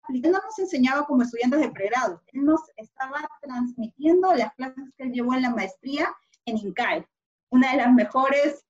[0.09, 5.12] no nos enseñaba como estudiantes de pregrado, él nos estaba transmitiendo las clases que él
[5.12, 6.14] llevó en la maestría
[6.45, 7.07] en INCAE,
[7.51, 8.66] una de las mejores eh,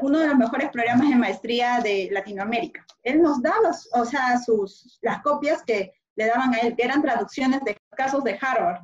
[0.00, 2.84] uno de los mejores programas de maestría de Latinoamérica.
[3.02, 7.02] Él nos daba, o sea, sus, las copias que le daban a él, que eran
[7.02, 8.82] traducciones de casos de Harvard.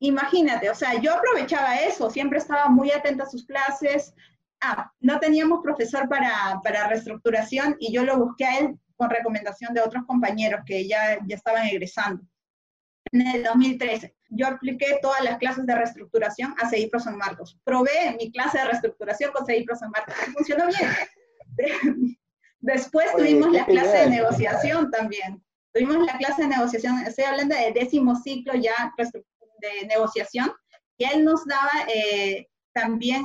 [0.00, 4.14] Imagínate, o sea, yo aprovechaba eso, siempre estaba muy atenta a sus clases.
[4.60, 9.74] Ah, no teníamos profesor para, para reestructuración y yo lo busqué a él con recomendación
[9.74, 12.22] de otros compañeros que ya, ya estaban egresando
[13.12, 14.14] en el 2013.
[14.30, 17.58] Yo apliqué todas las clases de reestructuración a CEIPRO San Marcos.
[17.64, 22.18] Probé mi clase de reestructuración con CEIPRO San Marcos y funcionó bien.
[22.60, 25.42] Después tuvimos la clase de negociación también.
[25.72, 30.52] Tuvimos la clase de negociación, estoy hablando de décimo ciclo ya de negociación,
[30.98, 33.24] que él nos daba eh, también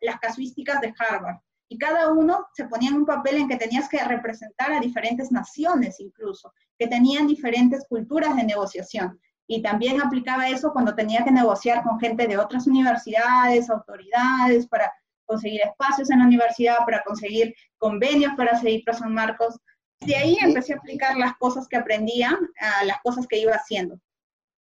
[0.00, 1.36] las casuísticas de Harvard.
[1.72, 5.32] Y cada uno se ponía en un papel en que tenías que representar a diferentes
[5.32, 9.18] naciones incluso, que tenían diferentes culturas de negociación.
[9.46, 14.92] Y también aplicaba eso cuando tenía que negociar con gente de otras universidades, autoridades, para
[15.24, 19.58] conseguir espacios en la universidad, para conseguir convenios para seguir para San Marcos.
[20.00, 22.38] De ahí empecé a aplicar las cosas que aprendía
[22.84, 23.98] las cosas que iba haciendo.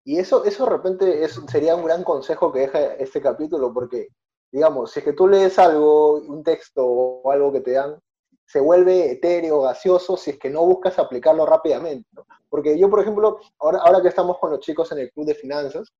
[0.06, 4.08] Y eso, eso de repente es, sería un gran consejo que deja este capítulo, porque,
[4.52, 8.00] digamos, si es que tú lees algo, un texto o algo que te dan,
[8.46, 12.08] se vuelve etéreo, gaseoso, si es que no buscas aplicarlo rápidamente.
[12.14, 12.26] ¿no?
[12.50, 15.36] Porque yo, por ejemplo, ahora, ahora que estamos con los chicos en el club de
[15.36, 15.92] finanzas,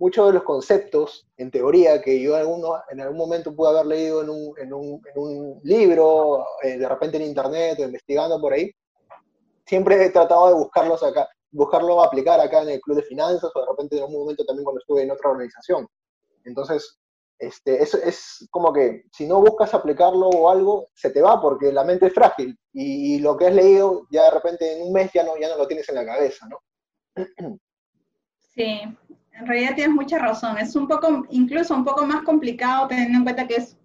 [0.00, 4.22] muchos de los conceptos, en teoría, que yo alguno, en algún momento pude haber leído
[4.22, 8.54] en un, en un, en un libro, eh, de repente en internet, o investigando por
[8.54, 8.70] ahí,
[9.66, 13.60] siempre he tratado de buscarlos acá, buscarlo aplicar acá en el club de finanzas, o
[13.60, 15.86] de repente en algún momento también cuando estuve en otra organización.
[16.44, 16.98] Entonces,
[17.40, 21.72] este, es, es, como que si no buscas aplicarlo o algo, se te va porque
[21.72, 25.10] la mente es frágil y, lo que has leído ya de repente en un mes
[25.12, 26.58] ya no, ya no lo tienes en la cabeza, ¿no?
[28.54, 28.80] Sí,
[29.32, 30.58] en realidad tienes mucha razón.
[30.58, 33.78] Es un poco, incluso un poco más complicado teniendo en cuenta que es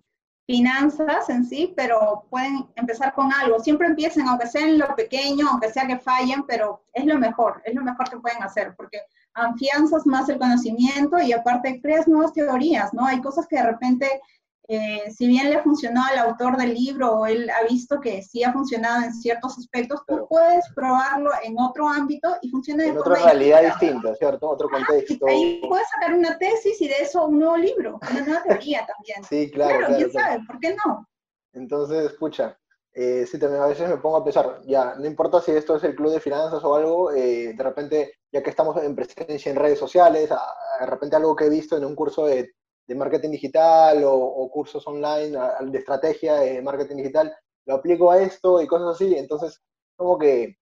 [0.46, 3.60] finanzas en sí, pero pueden empezar con algo.
[3.60, 7.62] Siempre empiecen, aunque sea en lo pequeño, aunque sea que fallen, pero es lo mejor,
[7.64, 9.00] es lo mejor que pueden hacer, porque
[9.36, 13.06] afianzas más el conocimiento y aparte creas nuevas teorías, ¿no?
[13.06, 14.22] Hay cosas que de repente,
[14.68, 18.44] eh, si bien le funcionó al autor del libro o él ha visto que sí
[18.44, 22.98] ha funcionado en ciertos aspectos, tú puedes probarlo en otro ámbito y funciona de en
[22.98, 24.50] otra realidad distinta, ¿cierto?
[24.50, 25.28] Otro contexto.
[25.28, 29.24] ahí puedes sacar una tesis y de eso un nuevo libro, una nueva teoría también.
[29.30, 29.80] sí, claro.
[29.80, 31.08] Claro, quién sabe, ¿por qué no?
[31.54, 32.58] Entonces, escucha,
[32.98, 35.84] eh, sí, también a veces me pongo a pensar, ya, no importa si esto es
[35.84, 39.58] el club de finanzas o algo, eh, de repente, ya que estamos en presencia en
[39.58, 42.54] redes sociales, de repente algo que he visto en un curso de,
[42.96, 47.36] marketing digital o, cursos online de estrategia de marketing digital,
[47.66, 49.62] lo aplico a esto y cosas así, entonces,
[49.98, 50.56] como que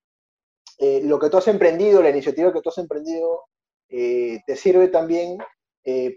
[0.80, 3.44] eh, lo que tú has emprendido, la iniciativa que tú has emprendido,
[3.90, 5.38] te sirve también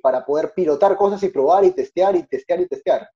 [0.02, 3.06] para poder pilotar cosas y probar y testear y testear y testear,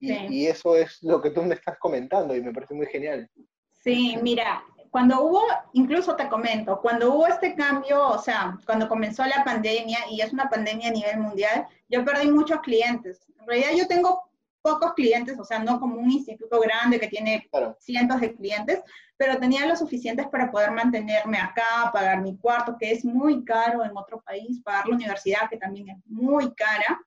[0.00, 0.30] ¿no?
[0.30, 3.28] Y, eso es lo que tú me estás comentando y me parece muy genial.
[3.72, 5.42] Sí, mira, cuando hubo,
[5.72, 10.32] incluso te comento, cuando hubo este cambio, o sea, cuando comenzó la pandemia, y es
[10.32, 13.26] una pandemia a nivel mundial, yo perdí muchos clientes.
[13.40, 14.28] En realidad yo tengo
[14.62, 18.82] pocos clientes, o sea, no como un instituto grande que tiene cientos de clientes,
[19.16, 23.84] pero tenía lo suficientes para poder mantenerme acá, pagar mi cuarto, que es muy caro
[23.84, 27.00] en otro país, pagar la universidad, que también es muy cara.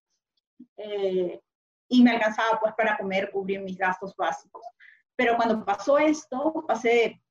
[0.78, 1.40] Eh,
[1.92, 4.66] y me alcanzaba pues para comer, cubrir mis gastos básicos.
[5.18, 7.22] Pero cuando pasó esto, pasé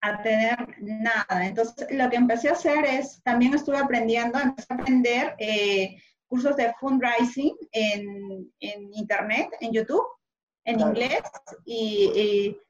[0.00, 1.44] a tener nada.
[1.44, 6.56] Entonces, lo que empecé a hacer es, también estuve aprendiendo, empecé a aprender eh, cursos
[6.56, 10.06] de fundraising en, en, Internet, en YouTube,
[10.64, 11.22] en inglés,
[11.64, 12.60] y, y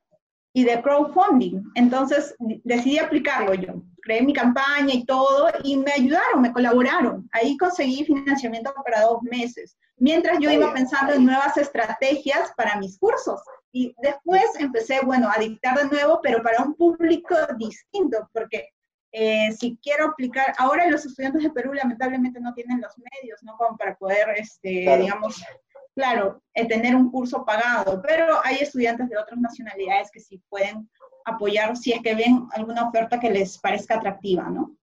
[0.65, 1.63] de crowdfunding.
[1.75, 2.35] Entonces
[2.65, 3.83] decidí aplicarlo yo.
[4.03, 7.29] Creé mi campaña y todo y me ayudaron, me colaboraron.
[7.33, 12.99] Ahí conseguí financiamiento para dos meses, mientras yo iba pensando en nuevas estrategias para mis
[12.99, 13.41] cursos.
[13.73, 18.71] Y después empecé, bueno, a dictar de nuevo, pero para un público distinto, porque
[19.13, 23.57] eh, si quiero aplicar, ahora los estudiantes de Perú lamentablemente no tienen los medios, ¿no?
[23.57, 25.43] Como para poder, este, digamos,
[25.97, 30.89] claro, eh, tener un curso pagado, pero hay estudiantes de otras nacionalidades que sí pueden
[31.25, 34.77] apoyar si es que ven alguna oferta que les parezca atractiva, ¿no?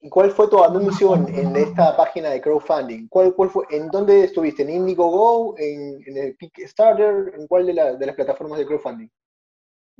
[0.00, 3.06] ¿Y cuál fue tu anuncio en, esta página de crowdfunding?
[3.08, 4.62] ¿Cuál, cuál fue, ¿En dónde estuviste?
[4.62, 5.56] ¿En Indiegogo?
[5.58, 7.34] ¿En, en el Kickstarter?
[7.36, 9.08] ¿En cuál de, de las plataformas de crowdfunding?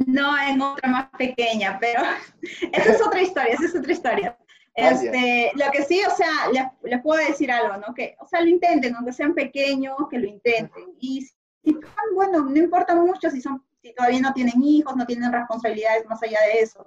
[0.06, 2.02] No, en otra más pequeña, pero
[2.72, 4.38] esa es otra historia, esa es otra historia.
[4.74, 6.48] Este, lo que sí, o sea,
[6.82, 7.94] les, puedo decir algo, ¿no?
[7.94, 10.94] Que, o sea, lo intenten, aunque sean pequeños, que lo intenten.
[10.98, 11.22] Y
[11.62, 11.78] si,
[12.14, 16.22] bueno, no importa mucho si son, si todavía no tienen hijos, no tienen responsabilidades más
[16.22, 16.86] allá de eso.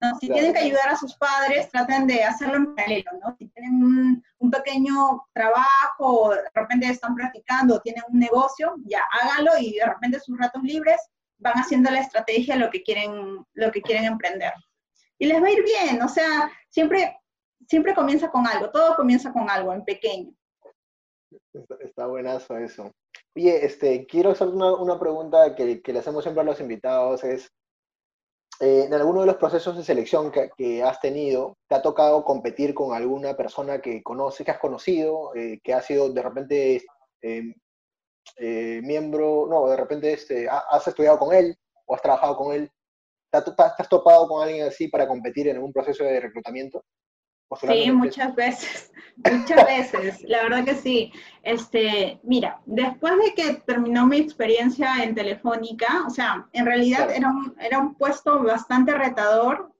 [0.00, 0.16] ¿no?
[0.20, 3.34] Si tienen que ayudar a sus padres, traten de hacerlo en paralelo, ¿no?
[3.36, 9.58] Si tienen un, un pequeño trabajo, de repente están practicando, tienen un negocio, ya háganlo
[9.58, 11.00] y de repente sus ratos libres
[11.38, 14.52] van haciendo la estrategia lo que quieren, lo que quieren emprender.
[15.18, 17.18] Y les va a ir bien, o sea, siempre,
[17.66, 20.32] siempre comienza con algo, todo comienza con algo en pequeño.
[21.80, 22.92] Está buenazo eso.
[23.34, 27.24] Oye, este, quiero hacer una, una pregunta que, que, le hacemos siempre a los invitados,
[27.24, 27.50] es,
[28.60, 32.24] eh, en alguno de los procesos de selección que, que, has tenido, ¿te ha tocado
[32.24, 36.82] competir con alguna persona que conoces, que has conocido, eh, que ha sido de repente
[37.22, 37.54] eh,
[38.36, 41.56] eh, miembro, no, de repente este, has estudiado con él
[41.86, 42.70] o has trabajado con él,
[43.30, 46.84] ¿te has topado con alguien así para competir en un proceso de reclutamiento?
[47.56, 48.92] Sí, muchas veces,
[49.32, 51.12] muchas veces, la verdad que sí.
[51.42, 57.28] Este, mira, después de que terminó mi experiencia en Telefónica, o sea, en realidad era,
[57.30, 59.72] un, era un puesto bastante retador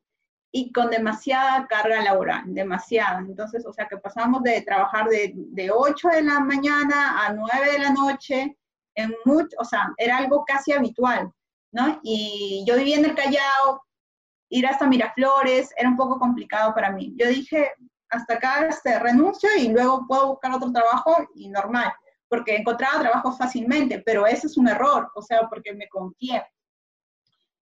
[0.51, 3.18] y con demasiada carga laboral, demasiada.
[3.18, 7.72] Entonces, o sea, que pasamos de trabajar de, de 8 de la mañana a 9
[7.72, 8.57] de la noche,
[8.94, 11.30] en mucho, o sea, era algo casi habitual,
[11.72, 12.00] ¿no?
[12.02, 13.82] Y yo vivía en el Callao,
[14.50, 17.14] ir hasta Miraflores era un poco complicado para mí.
[17.16, 17.72] Yo dije,
[18.10, 21.92] hasta acá este, renuncio y luego puedo buscar otro trabajo y normal,
[22.28, 26.44] porque encontraba trabajo fácilmente, pero ese es un error, o sea, porque me confié.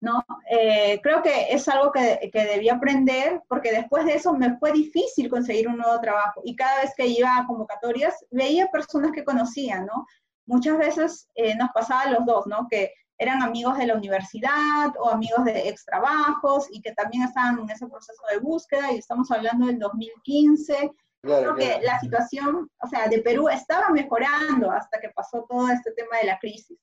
[0.01, 0.23] ¿no?
[0.51, 4.71] Eh, creo que es algo que, que, debí aprender porque después de eso me fue
[4.71, 9.25] difícil conseguir un nuevo trabajo y cada vez que iba a convocatorias veía personas que
[9.25, 10.07] conocía, ¿no?
[10.45, 12.69] Muchas veces eh, nos pasaba los dos, ¿no?
[12.69, 17.59] Que eran amigos de la universidad o amigos de ex trabajos y que también estaban
[17.61, 20.93] en ese proceso de búsqueda y estamos hablando del 2015.
[21.23, 25.93] Creo que la situación, o sea, de Perú estaba mejorando hasta que pasó todo este
[25.93, 26.79] tema de la crisis,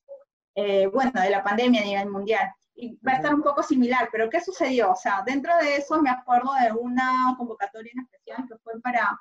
[0.56, 4.10] eh, bueno, de la pandemia a nivel mundial y va a estar un poco similar,
[4.12, 4.92] pero ¿qué sucedió?
[4.92, 9.20] O sea, dentro de eso me acuerdo de una convocatoria en especial que fue para,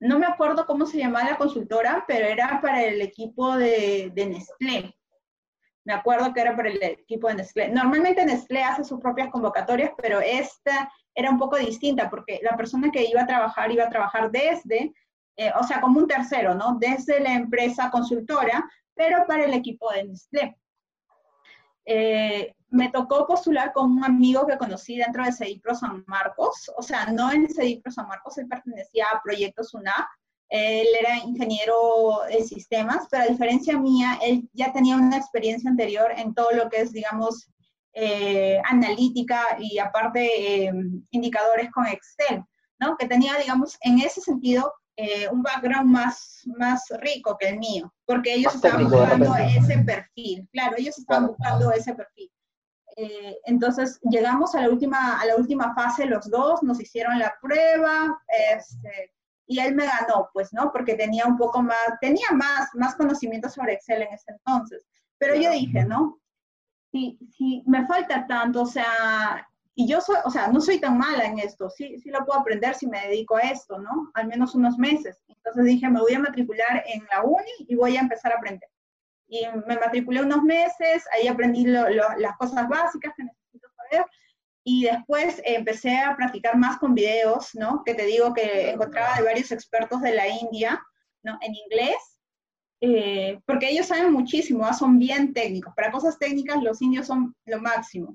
[0.00, 4.26] no me acuerdo cómo se llamaba la consultora, pero era para el equipo de, de
[4.26, 4.97] Nestlé.
[5.88, 7.70] Me acuerdo que era para el equipo de Nestlé.
[7.70, 12.90] Normalmente Nestlé hace sus propias convocatorias, pero esta era un poco distinta porque la persona
[12.90, 14.92] que iba a trabajar iba a trabajar desde,
[15.38, 16.76] eh, o sea, como un tercero, ¿no?
[16.78, 20.58] Desde la empresa consultora, pero para el equipo de Nestlé.
[21.86, 26.82] Eh, me tocó postular con un amigo que conocí dentro de CEDIPRO San Marcos, o
[26.82, 30.06] sea, no en CEDIPRO San Marcos, él pertenecía a Proyectos UNAP,
[30.48, 36.10] él era ingeniero de sistemas, pero a diferencia mía, él ya tenía una experiencia anterior
[36.16, 37.50] en todo lo que es, digamos,
[37.92, 40.72] eh, analítica y aparte eh,
[41.10, 42.42] indicadores con Excel,
[42.80, 42.96] ¿no?
[42.96, 47.92] Que tenía, digamos, en ese sentido, eh, un background más, más rico que el mío,
[48.04, 52.30] porque ellos estaban buscando ese perfil, claro, ellos estaban buscando ese perfil.
[52.96, 57.32] Eh, entonces llegamos a la, última, a la última fase los dos, nos hicieron la
[57.40, 58.20] prueba,
[58.56, 59.12] este,
[59.48, 60.70] y él me ganó, pues, ¿no?
[60.70, 64.86] Porque tenía un poco más, tenía más, más conocimiento sobre Excel en ese entonces.
[65.16, 66.20] Pero yo dije, ¿no?
[66.92, 70.98] Si, si me falta tanto, o sea, y yo soy, o sea, no soy tan
[70.98, 74.10] mala en esto, sí, sí lo puedo aprender si me dedico a esto, ¿no?
[74.14, 75.22] Al menos unos meses.
[75.28, 78.68] Entonces dije, me voy a matricular en la uni y voy a empezar a aprender.
[79.28, 84.04] Y me matriculé unos meses, ahí aprendí las cosas básicas que necesito saber.
[84.70, 87.82] Y después empecé a practicar más con videos, ¿no?
[87.86, 90.78] Que te digo que encontraba de varios expertos de la India,
[91.22, 91.38] ¿no?
[91.40, 92.20] En inglés,
[92.82, 94.74] eh, porque ellos saben muchísimo, ¿ah?
[94.74, 95.72] son bien técnicos.
[95.74, 98.14] Para cosas técnicas los indios son lo máximo.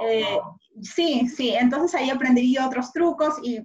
[0.00, 0.38] Eh,
[0.80, 3.60] sí, sí, entonces ahí aprendí otros trucos y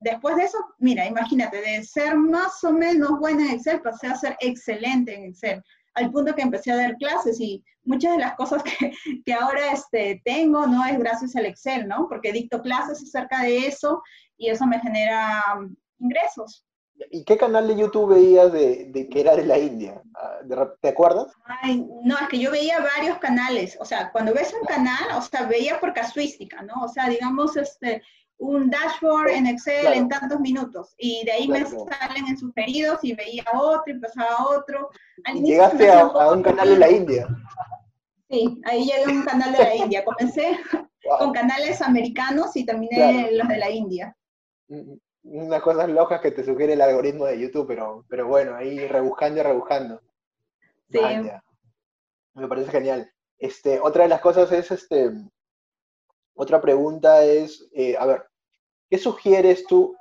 [0.00, 4.14] después de eso, mira, imagínate, de ser más o menos buena en Excel pasé a
[4.14, 5.62] ser excelente en Excel.
[5.96, 8.92] Al punto que empecé a dar clases y muchas de las cosas que,
[9.24, 10.84] que ahora este, tengo, ¿no?
[10.84, 12.06] Es gracias al Excel, ¿no?
[12.08, 14.02] Porque dicto clases acerca de eso
[14.36, 16.64] y eso me genera um, ingresos.
[17.10, 20.00] ¿Y qué canal de YouTube veías de, de que era de la India?
[20.14, 20.38] Ah,
[20.80, 21.32] ¿Te acuerdas?
[21.44, 23.76] Ay, no, es que yo veía varios canales.
[23.80, 26.74] O sea, cuando ves un canal, o sea, veía por casuística, ¿no?
[26.82, 28.02] O sea, digamos, este,
[28.38, 30.94] un dashboard en Excel en tantos minutos.
[30.98, 34.90] Y de ahí me salen en sugeridos y veía otro y pasaba otro.
[35.42, 37.28] Llegaste a, un canal de la India.
[38.28, 40.04] Sí, ahí llegué a un canal de la India.
[40.04, 40.58] Comencé
[41.18, 44.16] con canales americanos y terminé los de la India.
[44.68, 45.00] Mm, mm.
[45.28, 49.40] Unas cosas lojas que te sugiere el algoritmo de YouTube, pero, pero bueno, ahí rebuscando
[49.40, 50.00] y rebuscando.
[50.88, 51.00] Sí.
[52.34, 53.10] Me parece genial.
[53.38, 55.10] Este, otra de las cosas es este,
[56.36, 58.24] otra pregunta es, eh, a ver,
[58.90, 59.96] ¿qué sugieres tú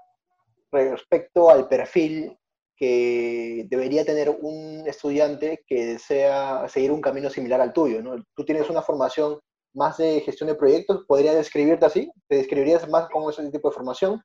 [0.71, 2.38] respecto al perfil
[2.75, 8.01] que debería tener un estudiante que desea seguir un camino similar al tuyo?
[8.01, 8.21] ¿no?
[8.36, 9.39] Tú tienes una formación
[9.73, 12.11] más de gestión de proyectos, ¿podría describirte así?
[12.27, 14.21] ¿Te describirías más con ese tipo de formación?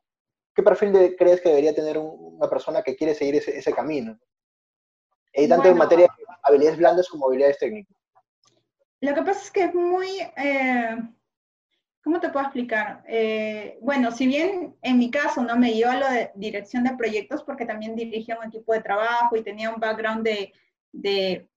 [0.54, 4.18] ¿Qué perfil crees que debería tener una persona que quiere seguir ese, camino?
[5.32, 7.96] Y tanto en materia de habilidades blandas como habilidades técnicas.
[9.00, 10.08] Lo que pasa es que es muy...
[10.36, 10.96] Eh,
[12.03, 13.05] ¿Cómo te puedo explicar?
[13.07, 16.96] Eh, bueno, si bien en mi caso no me dio a lo de dirección de
[16.96, 20.53] proyectos porque también dirigía un equipo de trabajo y tenía un background de,
[20.92, 21.48] de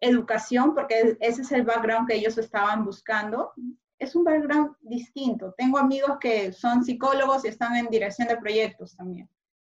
[0.00, 3.52] educación, porque ese es el background que ellos estaban buscando,
[3.98, 5.54] es un background distinto.
[5.56, 9.28] Tengo amigos que son psicólogos y están en dirección de proyectos también,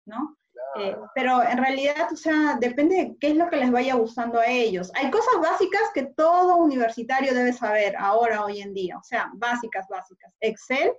[0.06, 0.36] ¿no?
[0.78, 4.38] Eh, pero en realidad, o sea, depende de qué es lo que les vaya gustando
[4.38, 4.90] a ellos.
[4.94, 8.96] Hay cosas básicas que todo universitario debe saber ahora, hoy en día.
[8.96, 10.32] O sea, básicas, básicas.
[10.40, 10.92] Excel,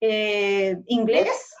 [0.00, 1.54] eh, inglés.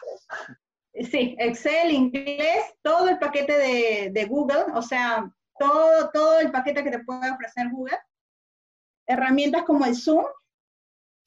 [1.10, 6.82] Sí, Excel, inglés, todo el paquete de, de, Google, o sea, todo, todo el paquete
[6.82, 7.98] que te puede ofrecer Google.
[9.06, 10.24] Herramientas como el Zoom,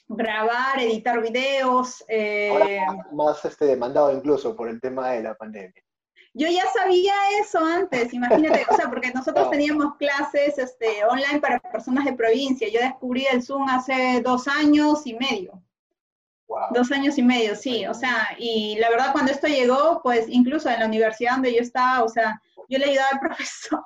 [0.07, 2.03] grabar, editar videos.
[2.07, 2.79] Eh,
[3.11, 5.83] más, este, demandado incluso por el tema de la pandemia.
[6.33, 11.59] Yo ya sabía eso antes, imagínate, o sea, porque nosotros teníamos clases este, online para
[11.59, 12.69] personas de provincia.
[12.69, 15.61] Yo descubrí el Zoom hace dos años y medio.
[16.71, 20.67] Dos años y medio, sí, o sea, y la verdad cuando esto llegó, pues incluso
[20.67, 23.83] en la universidad donde yo estaba, o sea, yo le ayudaba al profesor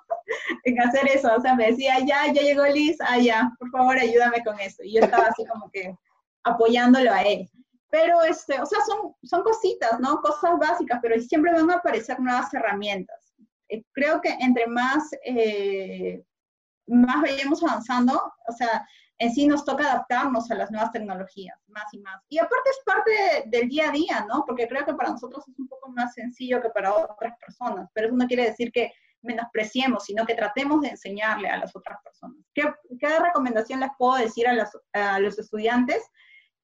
[0.63, 3.97] en hacer eso, o sea, me decía, ya, ya llegó Liz, ah, ya, por favor,
[3.97, 4.81] ayúdame con eso.
[4.83, 5.93] Y yo estaba así como que,
[6.43, 7.49] apoyándolo a él.
[7.93, 10.19] Pero, este, o sea, son, son cositas, ¿no?
[10.19, 13.35] Cosas básicas, pero siempre van a aparecer nuevas herramientas.
[13.69, 16.23] Eh, creo que entre más, eh,
[16.87, 18.83] más vayamos avanzando, o sea,
[19.19, 22.19] en sí nos toca adaptarnos a las nuevas tecnologías, más y más.
[22.29, 24.43] Y aparte es parte del día a día, ¿no?
[24.47, 28.07] Porque creo que para nosotros es un poco más sencillo que para otras personas, pero
[28.07, 28.91] eso no quiere decir que
[29.21, 32.43] menospreciemos, sino que tratemos de enseñarle a las otras personas.
[32.55, 32.63] ¿Qué,
[32.99, 36.01] qué recomendación les puedo decir a, a los estudiantes?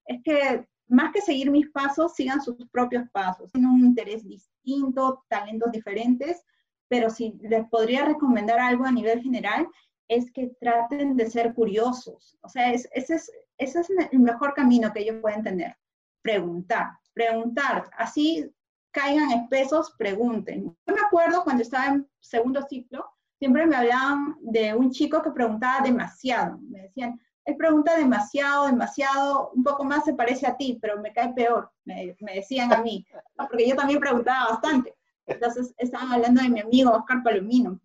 [0.09, 3.51] es que más que seguir mis pasos, sigan sus propios pasos.
[3.51, 6.43] Tienen un interés distinto, talentos diferentes,
[6.87, 9.67] pero si les podría recomendar algo a nivel general,
[10.07, 12.37] es que traten de ser curiosos.
[12.41, 15.77] O sea, ese, es, ese es el mejor camino que ellos pueden tener.
[16.23, 17.89] Preguntar, preguntar.
[17.95, 18.51] Así
[18.91, 20.75] caigan espesos, pregunten.
[20.87, 23.05] Yo me acuerdo cuando estaba en segundo ciclo,
[23.37, 26.57] siempre me hablaban de un chico que preguntaba demasiado.
[26.61, 27.19] Me decían,
[27.49, 31.71] él pregunta demasiado, demasiado, un poco más se parece a ti, pero me cae peor,
[31.85, 34.95] me, decían a mí, porque yo también preguntaba bastante.
[35.25, 37.79] Entonces estaban hablando de mi amigo Oscar Palomino,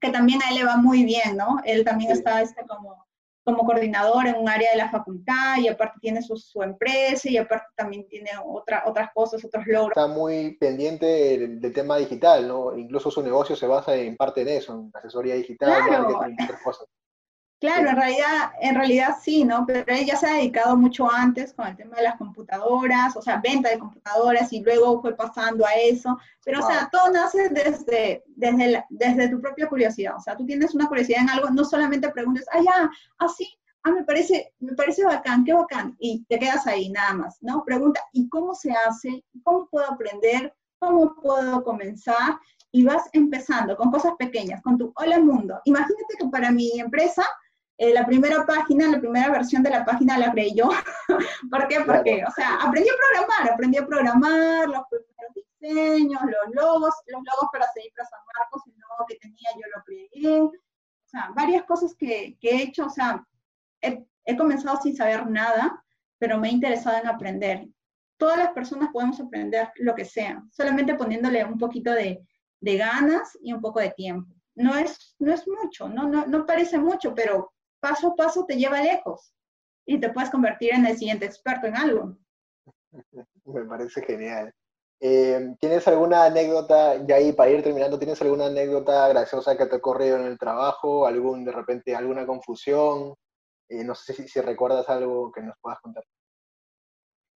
[0.00, 1.58] que también a él le va muy bien, ¿no?
[1.64, 3.06] Él también está este, como,
[3.42, 7.38] como coordinador en un área de la facultad y aparte tiene su, su empresa y
[7.38, 9.96] aparte también tiene otra, otras cosas, otros logros.
[9.96, 12.76] Está muy pendiente del, tema digital, ¿no?
[12.76, 16.08] Incluso su negocio se basa en parte en eso, en asesoría digital, claro.
[16.08, 16.86] otras cosas.
[17.64, 19.64] Claro, en realidad, en realidad sí, ¿no?
[19.66, 23.22] Pero él ya se ha dedicado mucho antes con el tema de las computadoras, o
[23.22, 26.18] sea, venta de computadoras y luego fue pasando a eso.
[26.44, 30.14] Pero, o sea, todo nace desde, desde, desde tu propia curiosidad.
[30.14, 33.48] O sea, tú tienes una curiosidad en algo, no solamente preguntes, ah, ya, así,
[33.84, 37.64] ah, me parece, me parece bacán, qué bacán, y te quedas ahí nada más, ¿no?
[37.64, 39.24] Pregunta, ¿y cómo se hace?
[39.42, 40.54] ¿Cómo puedo aprender?
[40.80, 42.38] ¿Cómo puedo comenzar?
[42.72, 45.58] Y vas empezando con cosas pequeñas, con tu hola mundo.
[45.64, 47.24] Imagínate que para mi empresa,
[47.76, 50.70] eh, la primera página, la primera versión de la página la creé yo.
[51.50, 51.80] ¿Por qué?
[51.80, 57.22] Porque, o sea, aprendí a programar, aprendí a programar, los primeros diseños, los logos, los
[57.22, 60.40] logos para seguir a San Marcos, el logo que tenía yo lo creé.
[60.40, 60.52] O
[61.06, 63.24] sea, varias cosas que, que he hecho, o sea,
[63.80, 65.84] he, he, comenzado sin saber nada,
[66.18, 67.66] pero me he interesado en aprender.
[68.16, 72.24] Todas las personas podemos aprender lo que sea, solamente poniéndole un poquito de,
[72.60, 74.32] de ganas y un poco de tiempo.
[74.54, 76.06] no es, no es mucho, ¿no?
[76.06, 77.53] No, no parece mucho, pero
[77.84, 79.34] paso a paso te lleva lejos
[79.86, 82.16] y te puedes convertir en el siguiente experto en algo.
[83.44, 84.50] Me parece genial.
[85.00, 89.74] Eh, ¿Tienes alguna anécdota, ya ahí para ir terminando, ¿tienes alguna anécdota graciosa que te
[89.74, 91.06] ha ocurrido en el trabajo?
[91.06, 93.14] ¿Algún, de repente, alguna confusión?
[93.68, 96.04] Eh, no sé si, si, recuerdas algo que nos puedas contar.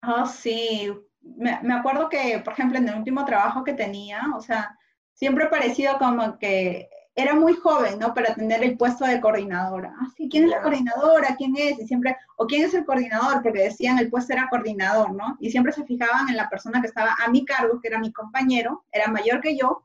[0.00, 0.90] Ah, sí.
[1.20, 4.74] Me, me, acuerdo que, por ejemplo, en el último trabajo que tenía, o sea,
[5.12, 6.88] siempre he parecido como que
[7.18, 8.14] era muy joven, ¿no?
[8.14, 9.92] Para tener el puesto de coordinadora.
[10.00, 11.34] Ah, sí, ¿quién es la coordinadora?
[11.36, 11.76] ¿Quién es?
[11.80, 13.42] Y siempre, o ¿quién es el coordinador?
[13.42, 15.36] Porque decían el puesto era coordinador, ¿no?
[15.40, 18.12] Y siempre se fijaban en la persona que estaba a mi cargo, que era mi
[18.12, 19.82] compañero, era mayor que yo.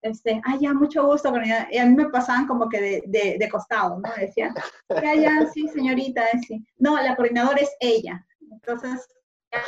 [0.00, 1.66] Este, ah, ya, mucho gusto, coordinador.
[1.72, 4.08] Y a mí me pasaban como que de, de, de costado, ¿no?
[4.16, 4.54] Decían,
[4.88, 6.64] ya, ya, sí, señorita, sí.
[6.78, 8.24] No, la coordinadora es ella.
[8.48, 9.08] Entonces,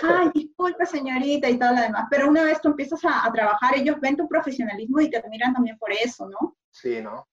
[0.04, 3.76] ay, disculpe señorita y todo lo demás, pero una vez tú empiezas a, a, trabajar,
[3.76, 6.56] ellos ven tu profesionalismo y te admiran también por eso, ¿no?
[6.80, 7.26] Sí, ¿no?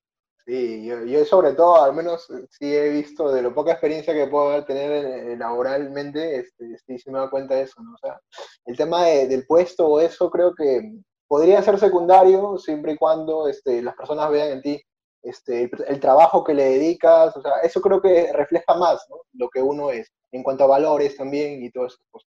[0.44, 4.28] Sí, yo, yo, sobre todo, al menos sí he visto de lo poca experiencia que
[4.28, 7.94] puedo tener laboralmente, este, sí, sí me doy cuenta de eso, ¿no?
[7.94, 8.20] O sea,
[8.64, 13.48] el tema de, del puesto o eso creo que podría ser secundario siempre y cuando
[13.48, 14.82] este, las personas vean en ti
[15.22, 19.16] este, el, el, trabajo que le dedicas, o sea, eso creo que refleja más, ¿no?
[19.32, 22.30] Lo que uno es, en cuanto a valores también y todas esas cosas.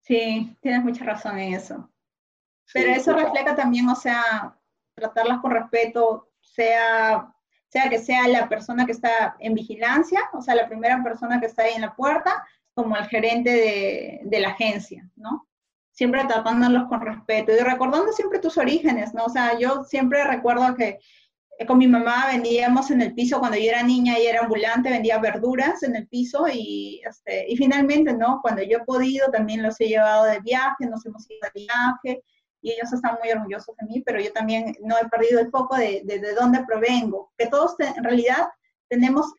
[0.00, 1.88] Sí, tienes mucha razón en eso.
[2.72, 4.58] Pero sí, eso refleja también, o sea,
[4.94, 7.34] tratarlas con respeto, sea,
[7.68, 11.46] sea que sea la persona que está en vigilancia, o sea, la primera persona que
[11.46, 15.46] está ahí en la puerta, como el gerente de, de la agencia, ¿no?
[15.90, 19.26] Siempre tratándolos con respeto y recordando siempre tus orígenes, ¿no?
[19.26, 20.98] O sea, yo siempre recuerdo que
[21.66, 25.18] con mi mamá vendíamos en el piso cuando yo era niña y era ambulante, vendía
[25.18, 28.40] verduras en el piso y, este, y finalmente, ¿no?
[28.42, 32.24] Cuando yo he podido, también los he llevado de viaje, nos hemos ido de viaje
[32.62, 35.76] y ellos están muy orgullosos de mí, pero yo también no he perdido el foco
[35.76, 38.48] de, de, de dónde provengo, que todos te, en realidad
[38.88, 39.34] tenemos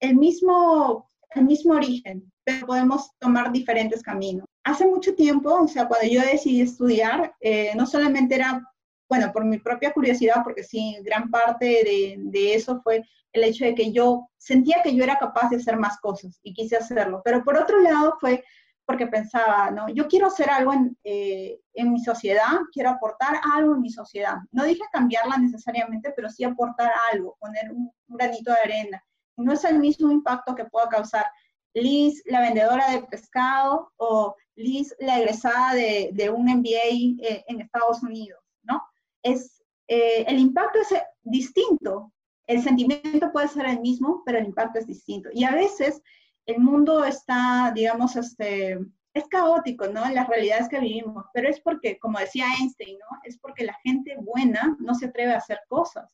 [0.00, 4.46] el mismo, el mismo origen, pero podemos tomar diferentes caminos.
[4.64, 8.62] Hace mucho tiempo, o sea, cuando yo decidí estudiar, eh, no solamente era
[9.08, 13.64] bueno, por mi propia curiosidad, porque sí, gran parte de, de, eso fue el hecho
[13.64, 17.22] de que yo sentía que yo era capaz de hacer más cosas y quise hacerlo.
[17.24, 18.42] Pero por otro lado fue
[18.86, 19.88] porque pensaba, ¿no?
[19.88, 24.36] Yo quiero hacer algo en, eh, en mi sociedad, quiero aportar algo en mi sociedad.
[24.52, 29.04] No dije cambiarla necesariamente, pero sí aportar algo, poner un, un granito de arena.
[29.36, 31.26] No es el mismo impacto que pueda causar
[31.74, 37.60] Liz, la vendedora de pescado, o Liz, la egresada de, de un MBA eh, en
[37.60, 38.80] Estados Unidos, ¿no?
[39.22, 42.12] es, eh, el impacto es distinto.
[42.46, 45.28] El sentimiento puede ser el mismo, pero el impacto es distinto.
[45.32, 46.00] Y a veces
[46.46, 48.78] el mundo está, digamos, este,
[49.12, 50.04] es caótico, ¿no?
[50.04, 53.18] En las realidades que vivimos, pero es porque, como decía Einstein, ¿no?
[53.24, 56.10] Es porque la gente buena no se atreve a hacer cosas.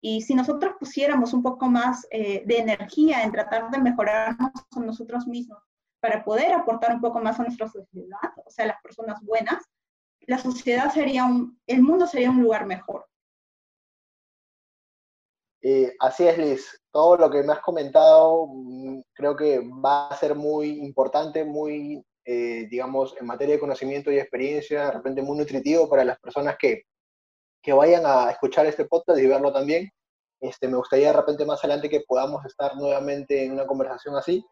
[0.00, 4.80] Y si nosotros pusiéramos un poco más eh, de energía en tratar de mejorarnos a
[4.80, 5.62] nosotros mismos
[6.00, 9.62] para poder aportar un poco más a nuestra sociedad, o sea, las personas buenas,
[10.22, 13.06] la sociedad sería un, el mundo sería un lugar mejor.
[15.62, 16.82] Eh, así es, Liz.
[16.90, 22.04] Todo lo que me has comentado mm, creo que va a ser muy importante, muy,
[22.24, 26.56] eh, digamos, en materia de conocimiento y experiencia, de repente muy nutritivo para las personas
[26.58, 26.82] que,
[27.62, 29.88] que vayan a escuchar este podcast y verlo también.
[30.40, 34.44] Este, me gustaría de repente más adelante que podamos estar nuevamente en una conversación así.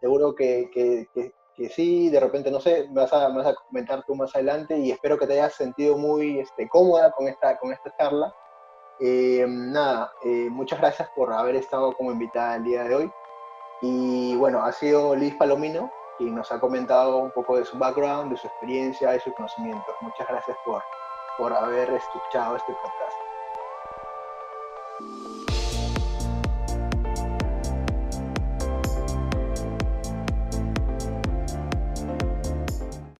[0.00, 1.06] Seguro que, que,
[1.54, 4.78] que, sí, de repente, no sé, me vas, a, vas a comentar tú más adelante
[4.78, 8.34] y espero que te hayas sentido muy este, cómoda con esta, con esta charla.
[9.00, 13.12] Eh, nada, eh, muchas gracias por haber estado como invitada el día de hoy.
[13.82, 18.30] Y bueno, ha sido Liz Palomino quien nos ha comentado un poco de su background,
[18.30, 19.94] de su experiencia, de sus conocimientos.
[20.00, 20.82] Muchas gracias por,
[21.38, 23.16] por haber escuchado este podcast.